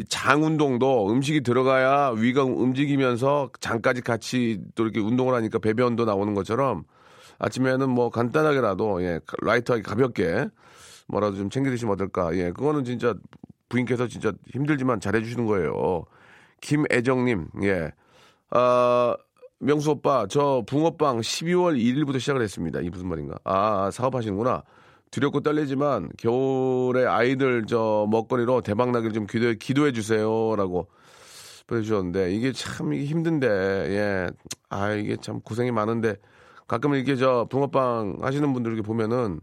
장 0.09 0.43
운동도 0.43 1.11
음식이 1.11 1.43
들어가야 1.43 2.15
위가 2.17 2.45
움직이면서 2.45 3.51
장까지 3.61 4.01
같이 4.03 4.61
또 4.75 4.85
이렇게 4.85 5.01
운동을 5.01 5.35
하니까 5.35 5.59
배변도 5.59 6.05
나오는 6.05 6.35
것처럼 6.35 6.85
아침에는 7.39 7.89
뭐 7.89 8.11
간단하게라도 8.11 9.03
예 9.03 9.21
라이트하게 9.43 9.83
가볍게 9.83 10.49
뭐라도 11.07 11.37
좀 11.37 11.51
챙겨 11.51 11.71
드시면 11.71 11.95
어떨까 11.95 12.35
예 12.37 12.51
그거는 12.51 12.85
진짜 12.85 13.15
부인께서 13.69 14.09
진짜 14.09 14.33
힘들지만 14.53 15.01
잘해 15.01 15.23
주시는 15.23 15.47
거예요 15.47 16.05
김애정님 16.61 17.49
예 17.63 17.93
아, 18.51 19.17
명수 19.59 19.91
오빠, 19.91 20.27
저 20.29 20.63
붕어빵 20.67 21.19
12월 21.21 21.77
1일부터 21.77 22.21
시작을 22.21 22.41
했습니다. 22.43 22.81
이 22.81 22.89
무슨 22.89 23.09
말인가? 23.09 23.37
아, 23.45 23.91
사업하시는구나. 23.93 24.63
두렵고 25.15 25.41
떨리지만 25.41 26.11
겨울에 26.19 27.07
아이들 27.07 27.67
저 27.69 28.05
먹거리로 28.11 28.63
대박 28.63 28.91
나길 28.91 29.13
좀 29.13 29.29
기도해, 29.29 29.55
기도해 29.55 29.93
주세요라고 29.93 30.89
보내주셨는데 31.69 32.35
이게 32.35 32.51
참 32.51 32.93
이게 32.93 33.05
힘든데 33.05 33.47
예, 33.47 34.27
아 34.71 34.91
이게 34.91 35.17
참 35.17 35.41
고생이 35.41 35.71
많은데 35.71 36.17
가끔은 36.67 36.99
이렇게 36.99 37.15
저 37.15 37.47
붕어빵 37.49 38.19
하시는 38.23 38.53
분들 38.53 38.73
이렇게 38.73 38.85
보면은 38.85 39.39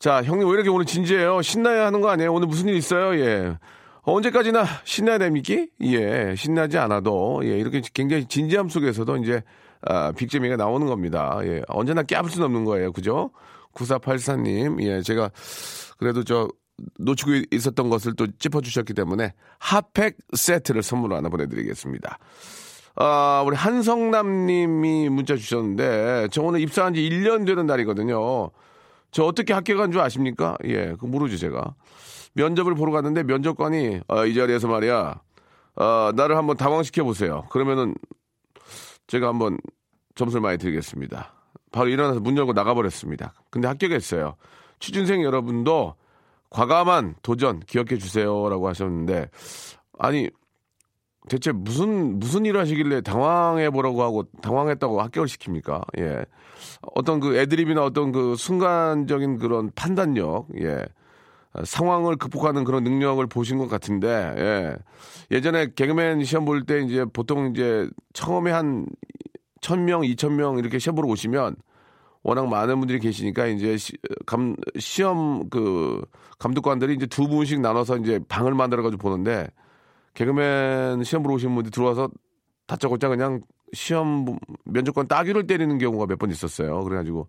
자, 0.00 0.24
형님 0.24 0.48
왜 0.48 0.54
이렇게 0.54 0.70
오늘 0.70 0.86
진지해요? 0.86 1.40
신나야 1.40 1.86
하는 1.86 2.00
거 2.00 2.10
아니에요? 2.10 2.32
오늘 2.32 2.48
무슨 2.48 2.66
일 2.68 2.74
있어요? 2.74 3.16
예. 3.20 3.56
언제까지나 4.02 4.66
신나야 4.82 5.18
됩니까? 5.18 5.54
예, 5.82 6.34
신나지 6.36 6.76
않아도, 6.76 7.42
예, 7.44 7.56
이렇게 7.56 7.80
굉장히 7.94 8.26
진지함 8.26 8.68
속에서도 8.68 9.18
이제, 9.18 9.44
아, 9.86 10.12
빅재미가 10.12 10.56
나오는 10.56 10.86
겁니다. 10.86 11.38
예, 11.44 11.62
언제나 11.68 12.02
깨볼 12.02 12.30
수는 12.30 12.46
없는 12.46 12.64
거예요. 12.64 12.92
그죠? 12.92 13.30
9484님, 13.74 14.82
예, 14.82 15.02
제가 15.02 15.30
그래도 15.98 16.24
저, 16.24 16.48
놓치고 16.98 17.30
있었던 17.52 17.88
것을 17.88 18.14
또 18.16 18.26
짚어주셨기 18.38 18.94
때문에 18.94 19.32
핫팩 19.58 20.16
세트를 20.32 20.82
선물로 20.82 21.16
하나 21.16 21.28
보내드리겠습니다. 21.28 22.18
아, 22.96 23.42
우리 23.46 23.56
한성남 23.56 24.46
님이 24.46 25.08
문자 25.08 25.36
주셨는데, 25.36 26.28
저 26.30 26.42
오늘 26.42 26.60
입사한 26.60 26.94
지 26.94 27.00
1년 27.00 27.46
되는 27.46 27.66
날이거든요. 27.66 28.50
저 29.10 29.24
어떻게 29.24 29.52
합격한 29.52 29.92
줄 29.92 30.00
아십니까? 30.00 30.56
예, 30.64 30.94
그 30.98 31.06
모르죠, 31.06 31.36
제가. 31.36 31.74
면접을 32.34 32.74
보러 32.74 32.92
갔는데 32.92 33.22
면접관이 33.22 34.00
아, 34.08 34.24
이 34.24 34.34
자리에서 34.34 34.68
말이야. 34.68 35.20
아, 35.76 36.12
나를 36.14 36.36
한번 36.36 36.56
당황시켜 36.56 37.04
보세요. 37.04 37.46
그러면은 37.50 37.94
제가 39.06 39.28
한번 39.28 39.58
점수를 40.14 40.40
많이 40.40 40.58
드리겠습니다. 40.58 41.32
바로 41.72 41.88
일어나서 41.88 42.20
문 42.20 42.36
열고 42.36 42.52
나가버렸습니다. 42.52 43.32
근데 43.50 43.68
합격했어요. 43.68 44.36
취준생 44.78 45.22
여러분도 45.22 45.94
과감한 46.50 47.16
도전 47.22 47.60
기억해 47.60 47.98
주세요라고 47.98 48.68
하셨는데 48.68 49.28
아니 49.98 50.30
대체 51.28 51.52
무슨 51.52 52.18
무슨 52.18 52.44
일을 52.44 52.60
하시길래 52.60 53.00
당황해 53.00 53.70
보라고 53.70 54.02
하고 54.02 54.24
당황했다고 54.42 55.00
합격을 55.00 55.26
시킵니까? 55.26 55.82
예. 55.98 56.24
어떤 56.94 57.18
그 57.18 57.36
애드립이나 57.36 57.82
어떤 57.82 58.12
그 58.12 58.36
순간적인 58.36 59.38
그런 59.38 59.70
판단력, 59.74 60.48
예. 60.60 60.84
상황을 61.64 62.16
극복하는 62.16 62.64
그런 62.64 62.84
능력을 62.84 63.26
보신 63.28 63.56
것 63.58 63.68
같은데, 63.68 64.08
예. 64.36 64.76
예전에 65.30 65.68
개그맨 65.74 66.24
시험 66.24 66.44
볼 66.44 66.66
때 66.66 66.80
이제 66.82 67.06
보통 67.10 67.52
이제 67.52 67.88
처음에 68.12 68.50
한 68.50 68.86
천명 69.64 70.04
이천 70.04 70.36
명 70.36 70.58
이렇게 70.58 70.78
시험 70.78 70.94
보러 70.94 71.08
오시면 71.08 71.56
워낙 72.22 72.46
많은 72.48 72.78
분들이 72.80 72.98
계시니까 73.00 73.46
이제 73.46 73.78
시, 73.78 73.92
감, 74.26 74.56
시험 74.78 75.48
그 75.48 76.04
감독관들이 76.38 76.94
이제 76.94 77.06
두 77.06 77.28
분씩 77.28 77.60
나눠서 77.60 77.96
이제 77.98 78.20
방을 78.28 78.54
만들어가지고 78.54 79.00
보는데 79.00 79.48
개그맨 80.12 81.02
시험 81.04 81.22
보러 81.22 81.34
오신 81.36 81.54
분들이 81.54 81.70
들어와서 81.70 82.10
다짜고짜 82.66 83.08
그냥 83.08 83.40
시험 83.72 84.38
면접관 84.66 85.08
따귀를 85.08 85.46
때리는 85.46 85.78
경우가 85.78 86.06
몇 86.06 86.18
번 86.18 86.30
있었어요. 86.30 86.84
그래가지고 86.84 87.28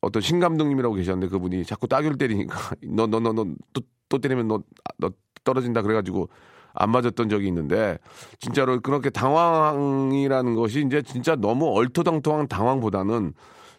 어, 0.00 0.10
떤 0.10 0.22
신감독님이라고 0.22 0.94
계셨는데 0.94 1.28
그분이 1.30 1.64
자꾸 1.64 1.86
따귀를 1.88 2.16
때리니까 2.18 2.56
너 2.88 3.06
너 3.06 3.20
너 3.20 3.32
너 3.32 3.44
또 3.74 3.82
또 4.08 4.18
때리면 4.18 4.48
너 4.48 4.62
너 4.98 5.10
떨어진다 5.44 5.82
그래가지고 5.82 6.28
안 6.74 6.90
맞았던 6.90 7.28
적이 7.28 7.48
있는데 7.48 7.98
진짜로 8.38 8.80
그렇게 8.80 9.10
당황이라는 9.10 10.54
것이 10.54 10.84
이제 10.86 11.02
진짜 11.02 11.36
너무 11.36 11.68
얼토당토한 11.76 12.48
당황보다는 12.48 13.34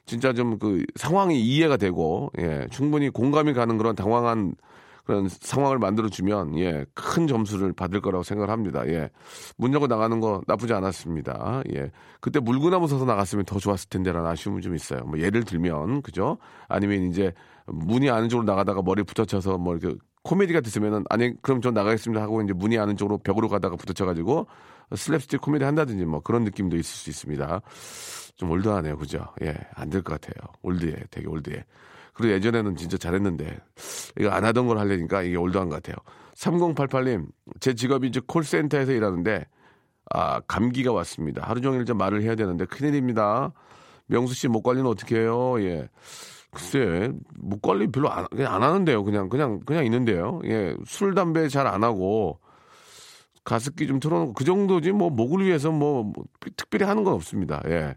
진짜 0.05 0.33
좀 0.33 0.57
그 0.59 0.83
상황이 0.95 1.39
이해가 1.41 1.77
되고 1.77 2.31
예 2.39 2.67
충분히 2.71 3.09
공감이 3.09 3.53
가는 3.53 3.77
그런 3.77 3.95
당황한 3.95 4.55
그런 5.05 5.27
상황을 5.27 5.79
만들어 5.79 6.07
주면 6.07 6.57
예, 6.59 6.85
큰 6.93 7.27
점수를 7.27 7.73
받을 7.73 7.99
거라고 8.01 8.23
생각을 8.23 8.49
합니다. 8.49 8.87
예. 8.87 9.09
문 9.57 9.73
열고 9.73 9.87
나가는 9.87 10.17
거 10.21 10.41
나쁘지 10.47 10.73
않았습니다. 10.73 11.61
예. 11.75 11.91
그때 12.21 12.39
물구나무 12.39 12.87
서서 12.87 13.03
나갔으면 13.05 13.43
더 13.45 13.59
좋았을 13.59 13.89
텐데라는 13.89 14.29
아쉬움은 14.29 14.61
좀 14.61 14.75
있어요. 14.75 15.01
뭐 15.03 15.19
예를 15.19 15.43
들면 15.43 16.01
그죠? 16.03 16.37
아니면 16.69 17.03
이제 17.03 17.33
문이 17.67 18.09
아는 18.09 18.29
쪽으로 18.29 18.45
나가다가 18.45 18.81
머리 18.81 19.03
붙어쳐서 19.03 19.57
뭐 19.57 19.75
이렇게 19.75 19.97
코미디가 20.23 20.61
됐으면은 20.61 21.03
아니 21.09 21.39
그럼 21.41 21.61
전 21.61 21.73
나가겠습니다 21.73 22.21
하고 22.21 22.41
이제 22.41 22.53
문이 22.53 22.77
아는 22.77 22.95
쪽으로 22.97 23.17
벽으로 23.19 23.49
가다가 23.49 23.75
붙어쳐가지고 23.75 24.47
슬랩스틱 24.91 25.41
코미디 25.41 25.65
한다든지 25.65 26.05
뭐 26.05 26.21
그런 26.21 26.43
느낌도 26.43 26.77
있을 26.77 26.85
수 26.85 27.09
있습니다. 27.09 27.61
좀 28.35 28.51
올드하네요, 28.51 28.97
그죠? 28.97 29.27
예, 29.43 29.55
안 29.75 29.89
될 29.89 30.01
것 30.03 30.19
같아요. 30.19 30.51
올드해, 30.61 30.95
되게 31.11 31.27
올드해. 31.27 31.63
그리고 32.13 32.33
예전에는 32.33 32.75
진짜 32.75 32.97
잘했는데 32.97 33.59
이거 34.19 34.29
안 34.29 34.45
하던 34.45 34.67
걸 34.67 34.77
하려니까 34.77 35.23
이게 35.23 35.35
올드한 35.35 35.69
것 35.69 35.75
같아요. 35.81 35.95
3088님, 36.35 37.27
제 37.59 37.73
직업이 37.73 38.07
이제 38.07 38.21
콜센터에서 38.25 38.91
일하는데 38.91 39.45
아 40.11 40.39
감기가 40.41 40.91
왔습니다. 40.93 41.43
하루 41.47 41.61
종일 41.61 41.85
좀 41.85 41.97
말을 41.97 42.21
해야 42.21 42.35
되는데 42.35 42.65
큰일입니다. 42.65 43.51
명수 44.07 44.33
씨 44.35 44.47
목 44.47 44.63
관리는 44.63 44.87
어떻게 44.89 45.17
해요? 45.19 45.55
예. 45.59 45.87
글쎄, 46.51 47.11
목 47.39 47.61
관리 47.61 47.87
별로 47.87 48.11
안, 48.11 48.27
그냥 48.29 48.53
안 48.53 48.63
하는데요. 48.63 49.03
그냥, 49.03 49.29
그냥, 49.29 49.59
그냥 49.65 49.85
있는데요. 49.85 50.39
예. 50.45 50.75
술, 50.85 51.15
담배 51.15 51.47
잘 51.47 51.65
안 51.67 51.83
하고, 51.83 52.39
가습기 53.43 53.87
좀 53.87 53.99
틀어놓고, 53.99 54.33
그 54.33 54.43
정도지, 54.43 54.91
뭐, 54.91 55.09
목을 55.09 55.43
위해서 55.45 55.71
뭐, 55.71 56.03
뭐 56.03 56.25
특별히 56.55 56.85
하는 56.85 57.03
건 57.03 57.13
없습니다. 57.15 57.61
예. 57.67 57.95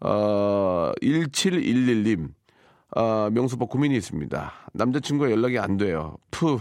어, 0.00 0.92
1711님. 1.02 2.28
어, 2.96 3.28
명수빠 3.30 3.66
고민이 3.66 3.96
있습니다. 3.96 4.52
남자친구가 4.72 5.30
연락이 5.30 5.58
안 5.58 5.76
돼요. 5.76 6.16
푸. 6.30 6.58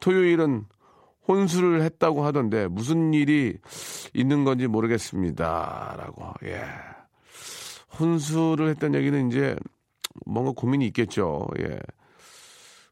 토요일은 0.00 0.64
혼수를 1.28 1.82
했다고 1.82 2.24
하던데 2.24 2.66
무슨 2.68 3.12
일이 3.14 3.58
있는 4.14 4.44
건지 4.44 4.66
모르겠습니다. 4.66 5.94
라고. 5.98 6.32
예. 6.44 6.62
혼수를 7.98 8.68
했다는 8.70 8.98
얘기는 8.98 9.28
이제 9.28 9.56
뭔가 10.26 10.52
고민이 10.52 10.86
있겠죠. 10.86 11.46
예. 11.60 11.78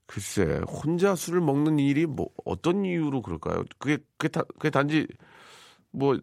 글쎄, 0.06 0.60
혼자 0.66 1.14
술을 1.14 1.40
먹는 1.40 1.78
일이 1.78 2.06
뭐 2.06 2.28
어떤 2.44 2.84
이유로 2.84 3.20
그럴까요? 3.20 3.64
그게 3.78 3.98
그게, 4.16 4.28
다, 4.28 4.42
그게 4.54 4.70
단지 4.70 5.06
뭐 5.90 6.18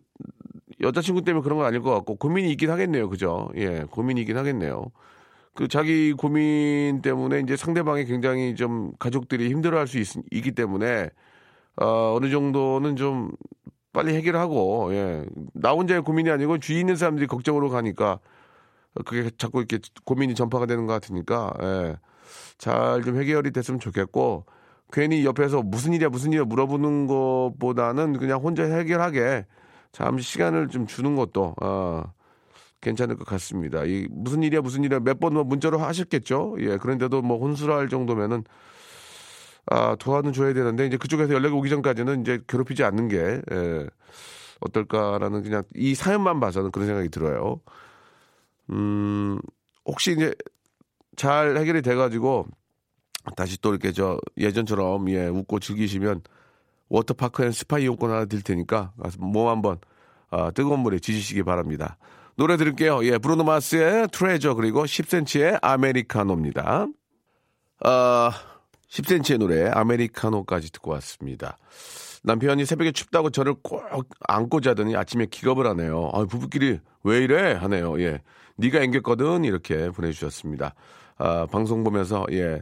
여자친구 0.81 1.23
때문에 1.23 1.43
그런 1.43 1.59
건 1.59 1.67
아닐 1.67 1.81
것 1.81 1.91
같고 1.91 2.15
고민이 2.15 2.51
있긴 2.51 2.71
하겠네요. 2.71 3.09
그죠? 3.09 3.49
예, 3.55 3.85
고민이 3.89 4.21
있긴 4.21 4.37
하겠네요. 4.37 4.91
그 5.53 5.67
자기 5.67 6.13
고민 6.13 7.01
때문에 7.01 7.39
이제 7.39 7.55
상대방이 7.55 8.05
굉장히 8.05 8.55
좀 8.55 8.91
가족들이 8.99 9.49
힘들어할 9.49 9.87
수 9.87 9.99
있, 9.99 10.07
기 10.43 10.51
때문에 10.51 11.09
어, 11.77 12.15
어느 12.15 12.29
정도는 12.29 12.95
좀 12.95 13.31
빨리 13.93 14.13
해결하고 14.15 14.93
예. 14.93 15.25
나 15.53 15.71
혼자의 15.71 16.01
고민이 16.01 16.29
아니고 16.29 16.57
주위 16.57 16.79
있는 16.79 16.95
사람들이 16.95 17.27
걱정으로 17.27 17.69
가니까 17.69 18.19
그게 19.05 19.29
자꾸 19.37 19.59
이렇게 19.59 19.79
고민이 20.05 20.35
전파가 20.35 20.65
되는 20.65 20.85
것 20.85 20.93
같으니까 20.93 21.53
예. 21.61 21.97
잘 22.57 23.03
좀 23.03 23.17
해결이 23.19 23.51
됐으면 23.51 23.79
좋겠고 23.79 24.45
괜히 24.91 25.25
옆에서 25.25 25.61
무슨 25.63 25.93
일이야 25.93 26.09
무슨 26.09 26.31
일이야 26.31 26.45
물어보는 26.45 27.07
것보다는 27.07 28.17
그냥 28.17 28.39
혼자 28.41 28.63
해결하게 28.63 29.45
잠시 29.91 30.29
시간을 30.31 30.69
좀 30.69 30.87
주는 30.87 31.15
것도 31.15 31.55
어, 31.61 32.03
괜찮을 32.81 33.17
것 33.17 33.25
같습니다. 33.27 33.83
이 33.85 34.07
무슨 34.11 34.43
일이야 34.43 34.61
무슨 34.61 34.83
일이야 34.83 34.99
몇번뭐 34.99 35.43
문자로 35.45 35.79
하셨겠죠. 35.79 36.55
예 36.59 36.77
그런데도 36.77 37.21
뭐 37.21 37.39
혼술할 37.39 37.89
정도면은 37.89 38.43
아 39.67 39.95
도와는 39.95 40.33
줘야 40.33 40.53
되는데 40.53 40.85
이제 40.85 40.97
그쪽에서 40.97 41.33
연락이 41.33 41.53
오기 41.55 41.69
전까지는 41.69 42.21
이제 42.21 42.39
괴롭히지 42.47 42.83
않는 42.83 43.07
게 43.07 43.41
예, 43.51 43.87
어떨까라는 44.61 45.43
그냥 45.43 45.63
이 45.75 45.95
사연만 45.95 46.39
봐서는 46.39 46.71
그런 46.71 46.87
생각이 46.87 47.09
들어요. 47.09 47.61
음 48.71 49.39
혹시 49.85 50.13
이제 50.13 50.33
잘 51.15 51.57
해결이 51.57 51.81
돼가지고 51.81 52.47
다시 53.35 53.59
또 53.61 53.71
이렇게 53.71 53.91
저 53.91 54.19
예전처럼 54.37 55.09
예 55.09 55.27
웃고 55.27 55.59
즐기시면 55.59 56.21
워터파크 56.89 57.43
and 57.43 57.51
스파 57.51 57.79
이용권 57.79 58.11
하나 58.11 58.25
드릴 58.25 58.43
테니까 58.43 58.93
몸 59.19 59.47
한번 59.47 59.79
아, 60.29 60.51
뜨거운 60.51 60.79
물에 60.81 60.99
지지시기 60.99 61.43
바랍니다. 61.43 61.97
노래 62.35 62.57
들을게요. 62.57 63.05
예, 63.05 63.17
브루노 63.17 63.43
마스의 63.43 64.09
Treasure 64.11 64.53
그리고 64.55 64.83
10cm의 64.83 65.59
아메리카노입니다. 65.61 66.87
아, 67.81 68.31
10cm의 68.89 69.37
노래 69.37 69.69
아메리카노까지 69.69 70.71
듣고 70.73 70.91
왔습니다. 70.91 71.57
남편이 72.23 72.65
새벽에 72.65 72.91
춥다고 72.91 73.29
저를 73.29 73.55
꼭 73.61 73.83
안고 74.27 74.59
자더니 74.59 74.95
아침에 74.97 75.27
기겁을 75.27 75.67
하네요. 75.67 76.09
아, 76.13 76.25
부부끼리 76.25 76.79
왜 77.03 77.17
이래 77.19 77.53
하네요. 77.53 78.01
예, 78.01 78.21
네가 78.57 78.81
앵겼거든 78.81 79.43
이렇게 79.43 79.89
보내주셨습니다. 79.91 80.73
아, 81.17 81.45
방송 81.51 81.83
보면서 81.83 82.25
예. 82.31 82.61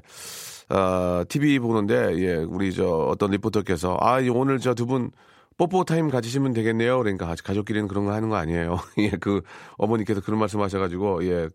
아, 0.69 1.25
TV 1.27 1.59
보는데 1.59 2.15
예, 2.19 2.35
우리 2.35 2.73
저 2.73 2.87
어떤 2.87 3.31
리포터께서 3.31 3.97
아, 4.01 4.19
오늘 4.31 4.59
저 4.59 4.73
두 4.73 4.85
분 4.85 5.11
뽀뽀 5.57 5.83
타임 5.83 6.09
가지시면 6.09 6.53
되겠네요. 6.53 6.97
그러니까 6.97 7.35
가족끼리는 7.43 7.87
그런 7.87 8.05
거 8.05 8.13
하는 8.13 8.29
거 8.29 8.35
아니에요. 8.37 8.79
예, 8.97 9.11
그 9.11 9.41
어머니께서 9.77 10.19
그런 10.21 10.39
말씀 10.39 10.61
하셔가지고, 10.61 11.25
예, 11.27 11.47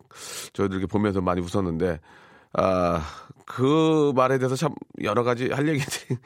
저희들 0.53 0.77
이렇게 0.77 0.89
보면서 0.89 1.19
많이 1.19 1.41
웃었는데, 1.41 1.99
아, 2.53 3.01
그 3.45 4.13
말에 4.15 4.37
대해서 4.37 4.55
참 4.55 4.73
여러 5.03 5.23
가지 5.23 5.49
할 5.49 5.67
얘기들이 5.67 6.17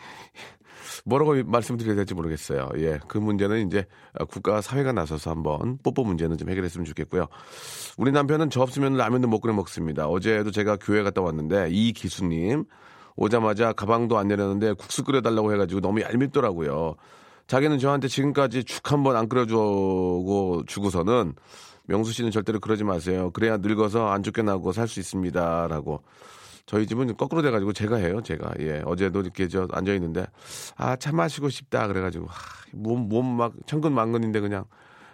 뭐라고 1.06 1.44
말씀드려야 1.44 1.96
될지 1.96 2.14
모르겠어요. 2.14 2.70
예, 2.78 3.00
그 3.08 3.18
문제는 3.18 3.68
이제 3.68 3.86
국가 4.30 4.62
사회가 4.62 4.94
나서서 4.94 5.32
한번 5.32 5.78
뽀뽀 5.84 6.04
문제는 6.04 6.38
좀 6.38 6.50
해결했으면 6.50 6.86
좋겠고요. 6.86 7.28
우리 7.98 8.12
남편은 8.12 8.50
저 8.50 8.62
없으면 8.62 8.96
라면도 8.96 9.28
못 9.28 9.42
끓여 9.42 9.54
먹습니다. 9.54 10.08
어제도 10.08 10.52
제가 10.52 10.78
교회 10.78 11.04
갔다 11.04 11.22
왔는데 11.22 11.70
이 11.72 11.92
기수님 11.92 12.66
오자마자 13.16 13.74
가방도 13.74 14.18
안 14.18 14.28
내렸는데 14.30 14.74
국수 14.74 15.04
끓여달라고 15.04 15.54
해가지고 15.54 15.82
너무 15.82 16.02
얄밉더라고요. 16.02 16.96
자기는 17.48 17.78
저한테 17.80 18.08
지금까지 18.08 18.64
죽 18.64 18.92
한 18.92 19.04
번 19.04 19.16
안 19.18 19.28
끓여주고 19.28 20.64
주고서는 20.66 21.34
명수 21.86 22.14
씨는 22.14 22.32
절대로 22.32 22.62
그러지 22.62 22.86
마세요. 22.86 23.30
그래야 23.32 23.58
늙어서 23.58 24.08
안 24.08 24.24
쫓겨나고 24.24 24.72
살 24.72 24.88
수 24.88 25.02
있습니다라고. 25.02 26.02
저희 26.66 26.88
집은 26.88 27.16
거꾸로 27.18 27.42
돼가지고 27.42 27.74
제가 27.74 27.98
해요, 27.98 28.22
제가. 28.22 28.54
예, 28.60 28.82
어제도 28.86 29.20
이렇게 29.22 29.48
저 29.48 29.68
앉아 29.72 29.94
있는데 29.96 30.26
아 30.78 30.96
차 30.96 31.12
마시고 31.12 31.50
싶다 31.50 31.88
그래가지고 31.88 32.28
몸몸 32.74 33.26
막 33.38 33.54
천근 33.66 33.92
만근인데 33.94 34.40
그냥 34.40 34.66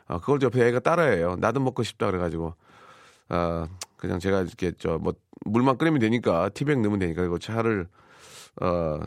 아, 0.08 0.20
그걸 0.20 0.42
옆에 0.44 0.68
애가 0.68 0.80
따라해요. 0.82 1.36
나도 1.40 1.60
먹고 1.60 1.84
싶다 1.84 2.08
그래가지고 2.08 2.54
아 3.30 3.68
그냥 3.98 4.20
제가 4.20 4.42
이렇게 4.42 4.72
저 4.74 4.98
뭐 5.00 5.14
물만 5.46 5.78
끓이면 5.78 6.00
되니까 6.00 6.50
티백 6.50 6.80
넣으면 6.82 7.00
되니까 7.00 7.24
이거 7.24 7.38
차를 7.40 7.88
어 8.62 9.00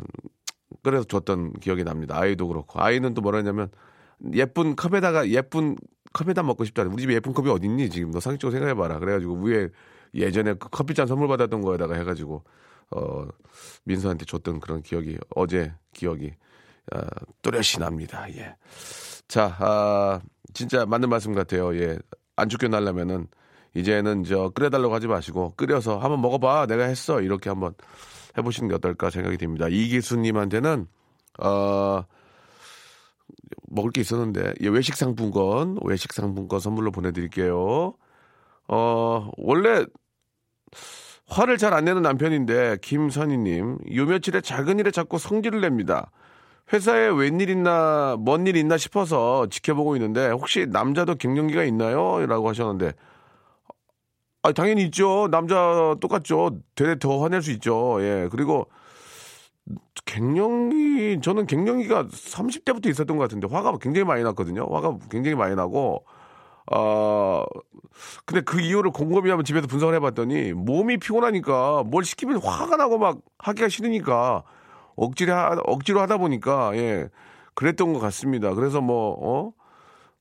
끓여서 0.82 1.04
줬던 1.06 1.54
기억이 1.54 1.84
납니다. 1.84 2.18
아이도 2.18 2.48
그렇고 2.48 2.80
아이는 2.80 3.14
또 3.14 3.20
뭐라 3.20 3.38
했냐면 3.38 3.68
예쁜 4.34 4.74
컵에다가 4.76 5.28
예쁜 5.28 5.76
컵에다 6.12 6.42
먹고 6.42 6.64
싶다. 6.64 6.82
우리 6.84 7.02
집에 7.02 7.14
예쁜 7.14 7.32
컵이 7.34 7.50
어딨니 7.50 7.90
지금 7.90 8.10
너 8.10 8.20
상식적으로 8.20 8.52
생각해봐라. 8.58 8.98
그래가지고 8.98 9.34
위에 9.42 9.68
예전에 10.14 10.54
그 10.54 10.68
커피잔 10.68 11.06
선물 11.06 11.28
받았던 11.28 11.62
거에다가 11.62 11.94
해가지고 11.94 12.44
어 12.90 13.26
민서한테 13.84 14.24
줬던 14.26 14.60
그런 14.60 14.82
기억이 14.82 15.16
어제 15.34 15.72
기억이 15.92 16.32
어, 16.92 17.00
또렷이 17.42 17.78
납니다. 17.78 18.26
예. 18.30 18.56
자, 19.28 19.56
아, 19.60 20.20
진짜 20.52 20.84
맞는 20.84 21.08
말씀 21.08 21.32
같아요. 21.32 21.74
예. 21.76 21.98
안 22.36 22.48
쫓겨나려면은 22.48 23.28
이제는 23.74 24.24
저 24.24 24.50
끓여달라고 24.50 24.94
하지 24.94 25.06
마시고 25.06 25.54
끓여서 25.56 25.98
한번 25.98 26.20
먹어봐. 26.20 26.66
내가 26.66 26.84
했어. 26.84 27.20
이렇게 27.20 27.48
한번 27.48 27.74
해보시는 28.36 28.68
게 28.68 28.74
어떨까 28.74 29.10
생각이 29.10 29.36
듭니다. 29.38 29.68
이기수님한테는 29.68 30.86
어 31.40 32.04
먹을 33.68 33.90
게 33.90 34.00
있었는데 34.00 34.54
예, 34.60 34.68
외식 34.68 34.96
상품권 34.96 35.78
외식 35.82 36.12
상품권 36.12 36.60
선물로 36.60 36.90
보내드릴게요. 36.90 37.94
어 38.68 39.30
원래 39.36 39.86
화를 41.28 41.56
잘 41.58 41.72
안 41.74 41.84
내는 41.84 42.02
남편인데 42.02 42.78
김선희님 42.82 43.78
요 43.96 44.06
며칠에 44.06 44.40
작은 44.42 44.78
일에 44.78 44.90
자꾸 44.90 45.18
성질을 45.18 45.60
냅니다. 45.62 46.10
회사에 46.72 47.08
웬일 47.08 47.50
있나 47.50 48.16
뭔 48.18 48.46
일 48.46 48.56
있나 48.56 48.76
싶어서 48.78 49.46
지켜보고 49.48 49.96
있는데 49.96 50.28
혹시 50.30 50.66
남자도 50.70 51.16
갱년기가 51.16 51.64
있나요? 51.64 52.24
라고 52.26 52.48
하셨는데 52.48 52.92
아 54.42 54.52
당연히 54.52 54.82
있죠. 54.84 55.28
남자 55.30 55.94
똑같죠. 56.00 56.58
되레 56.74 56.98
더 56.98 57.20
화낼 57.22 57.42
수 57.42 57.50
있죠. 57.52 57.98
예 58.02 58.28
그리고 58.30 58.66
갱년기 60.04 61.20
저는 61.22 61.46
갱년기가 61.46 62.06
30대부터 62.08 62.86
있었던 62.90 63.16
것 63.16 63.24
같은데 63.24 63.46
화가 63.48 63.78
굉장히 63.78 64.04
많이 64.04 64.22
났거든요. 64.24 64.66
화가 64.70 64.98
굉장히 65.10 65.36
많이 65.36 65.54
나고 65.54 66.04
어 66.74 67.44
근데 68.24 68.40
그 68.42 68.60
이유를 68.60 68.90
곰곰이 68.92 69.28
한번 69.28 69.44
집에서 69.44 69.66
분석을 69.66 69.94
해봤더니 69.96 70.52
몸이 70.54 70.98
피곤하니까 70.98 71.84
뭘 71.86 72.04
시키면 72.04 72.38
화가 72.38 72.76
나고 72.76 72.98
막 72.98 73.18
하기가 73.38 73.68
싫으니까 73.68 74.42
억지로 74.96 75.34
하, 75.34 75.56
억지로 75.64 76.00
하다 76.00 76.18
보니까 76.18 76.72
예 76.76 77.08
그랬던 77.54 77.92
것 77.92 77.98
같습니다. 78.00 78.54
그래서 78.54 78.80
뭐 78.80 79.16
어. 79.20 79.52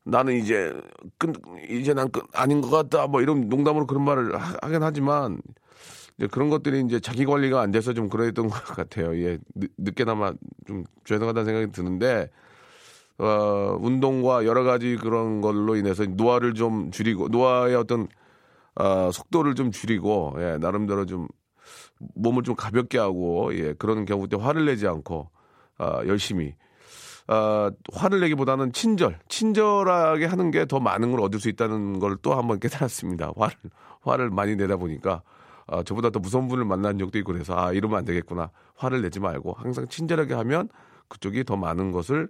나는 0.04 0.34
이제 0.36 0.74
끝 1.20 1.32
이제 1.70 1.94
난 1.94 2.10
끝 2.10 2.26
아닌 2.34 2.60
것 2.62 2.70
같다 2.72 3.06
뭐 3.08 3.22
이런 3.22 3.50
농담으로 3.50 3.86
그런 3.86 4.04
말을 4.04 4.36
하, 4.36 4.58
하긴 4.64 4.82
하지만 4.84 5.40
이제 6.18 6.28
그런 6.28 6.50
것들이 6.50 6.82
이제 6.82 7.00
자기 7.00 7.26
관리가 7.26 7.62
안 7.62 7.72
돼서 7.72 7.94
좀 7.94 8.10
그랬던 8.10 8.50
것 8.50 8.64
같아요. 8.66 9.16
예, 9.24 9.38
늦, 9.56 9.96
게나마 9.96 10.34
좀 10.68 10.84
죄송하다는 11.06 11.46
생각이 11.46 11.72
드는데 11.72 12.30
어, 13.22 13.78
운동과 13.80 14.46
여러 14.46 14.64
가지 14.64 14.98
그런 14.98 15.42
걸로 15.42 15.76
인해서 15.76 16.06
노화를 16.06 16.54
좀 16.56 16.92
줄이고 16.92 17.28
노화의 17.30 17.76
어떤 17.76 18.08
어, 18.76 19.12
속도를 19.12 19.56
좀 19.56 19.72
줄이고 19.72 20.36
예, 20.40 20.58
나름대로 20.60 21.06
좀 21.06 21.28
몸을 22.16 22.44
좀 22.44 22.56
가볍게 22.56 22.98
하고 22.98 23.54
예, 23.56 23.74
그런 23.74 24.06
경우 24.06 24.28
때 24.28 24.38
화를 24.38 24.66
내지 24.66 24.88
않고 24.88 25.30
어, 25.80 26.00
열심히 26.08 26.56
어, 27.28 27.70
화를 27.94 28.20
내기보다는 28.22 28.74
친절, 28.74 29.20
친절하게 29.30 30.26
하는 30.26 30.52
게 30.52 30.66
더 30.66 30.80
많은 30.80 31.12
걸 31.12 31.22
얻을 31.22 31.40
수 31.40 31.48
있다는 31.50 32.00
걸 32.00 32.18
또 32.22 32.34
한번 32.34 32.60
깨달았습니다. 32.60 33.34
화를, 33.38 33.56
화를 34.02 34.30
많이 34.32 34.56
내다 34.56 34.76
보니까, 34.78 35.22
아, 35.68 35.84
저보다 35.84 36.10
더 36.10 36.20
무서운 36.20 36.48
분을 36.50 36.66
만난 36.66 36.98
적도 36.98 37.18
있고 37.20 37.32
그래서, 37.32 37.56
아, 37.58 37.72
이러면 37.72 38.00
안 38.00 38.06
되겠구나. 38.06 38.50
화를 38.76 39.02
내지 39.02 39.20
말고, 39.20 39.54
항상 39.54 39.88
친절하게 39.88 40.34
하면 40.34 40.68
그쪽이 41.08 41.44
더 41.46 41.56
많은 41.56 41.92
것을 41.92 42.28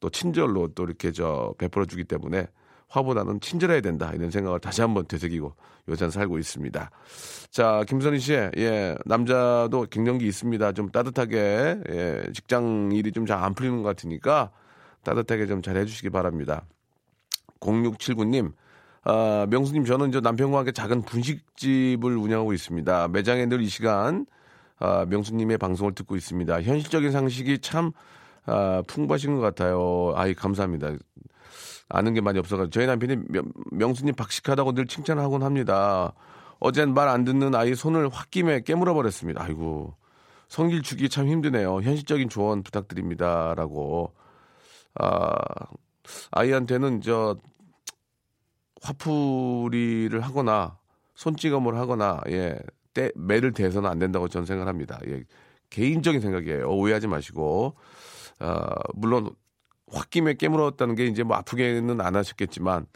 또 0.00 0.10
친절로 0.10 0.68
또 0.74 0.84
이렇게 0.84 1.12
저 1.12 1.54
베풀어 1.58 1.84
주기 1.86 2.04
때문에 2.04 2.46
화보다는 2.88 3.40
친절해야 3.40 3.80
된다. 3.82 4.10
이런 4.14 4.30
생각을 4.30 4.58
다시 4.58 4.80
한번 4.80 5.06
되새기고 5.06 5.54
요새는 5.88 6.10
살고 6.10 6.38
있습니다. 6.38 6.90
자, 7.50 7.84
김선희 7.86 8.18
씨, 8.18 8.32
예, 8.32 8.96
남자도 9.04 9.86
갱년기 9.90 10.26
있습니다. 10.26 10.72
좀 10.72 10.90
따뜻하게, 10.90 11.78
예, 11.88 12.22
직장 12.34 12.90
일이 12.92 13.12
좀 13.12 13.26
잘 13.26 13.38
안 13.44 13.54
풀리는 13.54 13.76
것 13.82 13.84
같으니까 13.84 14.50
따뜻하게 15.04 15.46
좀 15.46 15.62
잘 15.62 15.76
해주시기 15.76 16.10
바랍니다. 16.10 16.66
0679님, 17.60 18.52
아, 19.04 19.46
명수님, 19.48 19.84
저는 19.84 20.12
저 20.12 20.20
남편과 20.20 20.58
함께 20.58 20.72
작은 20.72 21.02
분식집을 21.02 22.16
운영하고 22.16 22.52
있습니다. 22.52 23.08
매장에 23.08 23.46
늘 23.46 23.60
이 23.62 23.68
시간, 23.68 24.26
아, 24.78 25.04
명수님의 25.08 25.58
방송을 25.58 25.94
듣고 25.94 26.16
있습니다. 26.16 26.62
현실적인 26.62 27.12
상식이 27.12 27.58
참, 27.60 27.92
아, 28.50 28.82
풍부하신 28.86 29.36
것 29.36 29.40
같아요. 29.40 30.12
아이, 30.16 30.34
감사합니다. 30.34 30.92
아는 31.88 32.14
게 32.14 32.20
많이 32.20 32.38
없어가지고 32.38 32.70
저희 32.70 32.86
남편이 32.86 33.16
명, 33.72 33.94
수님 33.94 34.14
박식하다고 34.14 34.72
늘 34.74 34.86
칭찬하곤 34.86 35.42
합니다. 35.42 36.12
어젠 36.60 36.94
말 36.94 37.08
안 37.08 37.24
듣는 37.24 37.54
아이 37.54 37.74
손을 37.74 38.08
홧김에 38.08 38.60
깨물어 38.62 38.94
버렸습니다. 38.94 39.42
아이고 39.42 39.94
성질 40.48 40.82
주기 40.82 41.08
참 41.08 41.26
힘드네요. 41.28 41.80
현실적인 41.82 42.28
조언 42.28 42.62
부탁드립니다 42.62 43.54
라고 43.56 44.12
아 44.94 45.34
아이한테는 46.32 47.00
저 47.00 47.36
화풀이를 48.82 50.20
하거나 50.20 50.78
손찌검을 51.14 51.76
하거나 51.76 52.20
예 52.28 52.58
때, 52.94 53.10
매를 53.14 53.52
대서는 53.52 53.88
안 53.88 53.98
된다고 53.98 54.28
저는 54.28 54.46
생각합니다. 54.46 54.98
예, 55.06 55.22
개인적인 55.70 56.20
생각이에요. 56.20 56.68
오해하지 56.68 57.06
마시고 57.06 57.76
아, 58.40 58.74
물론 58.94 59.30
홧김에 59.92 60.34
깨물었다는 60.34 60.94
게 60.94 61.06
이제 61.06 61.22
뭐 61.22 61.36
아프게는 61.36 62.00
안 62.00 62.16
하셨겠지만 62.16 62.86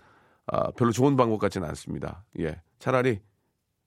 아, 0.47 0.71
별로 0.73 0.93
좋은 0.93 1.17
방법 1.17 1.39
같지는 1.39 1.69
않습니다. 1.69 2.25
예. 2.41 2.61
차라리 2.79 3.21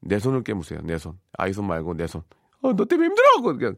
내 0.02 0.20
손을 0.20 0.44
깨무세요. 0.44 0.80
내 0.84 0.98
손. 0.98 1.18
아이 1.38 1.54
손 1.54 1.66
말고 1.68 1.96
내 1.96 2.08
손. 2.08 2.22
어, 2.62 2.74
너 2.74 2.86
때문에 2.86 3.08
힘들어! 3.10 3.42
그냥, 3.42 3.76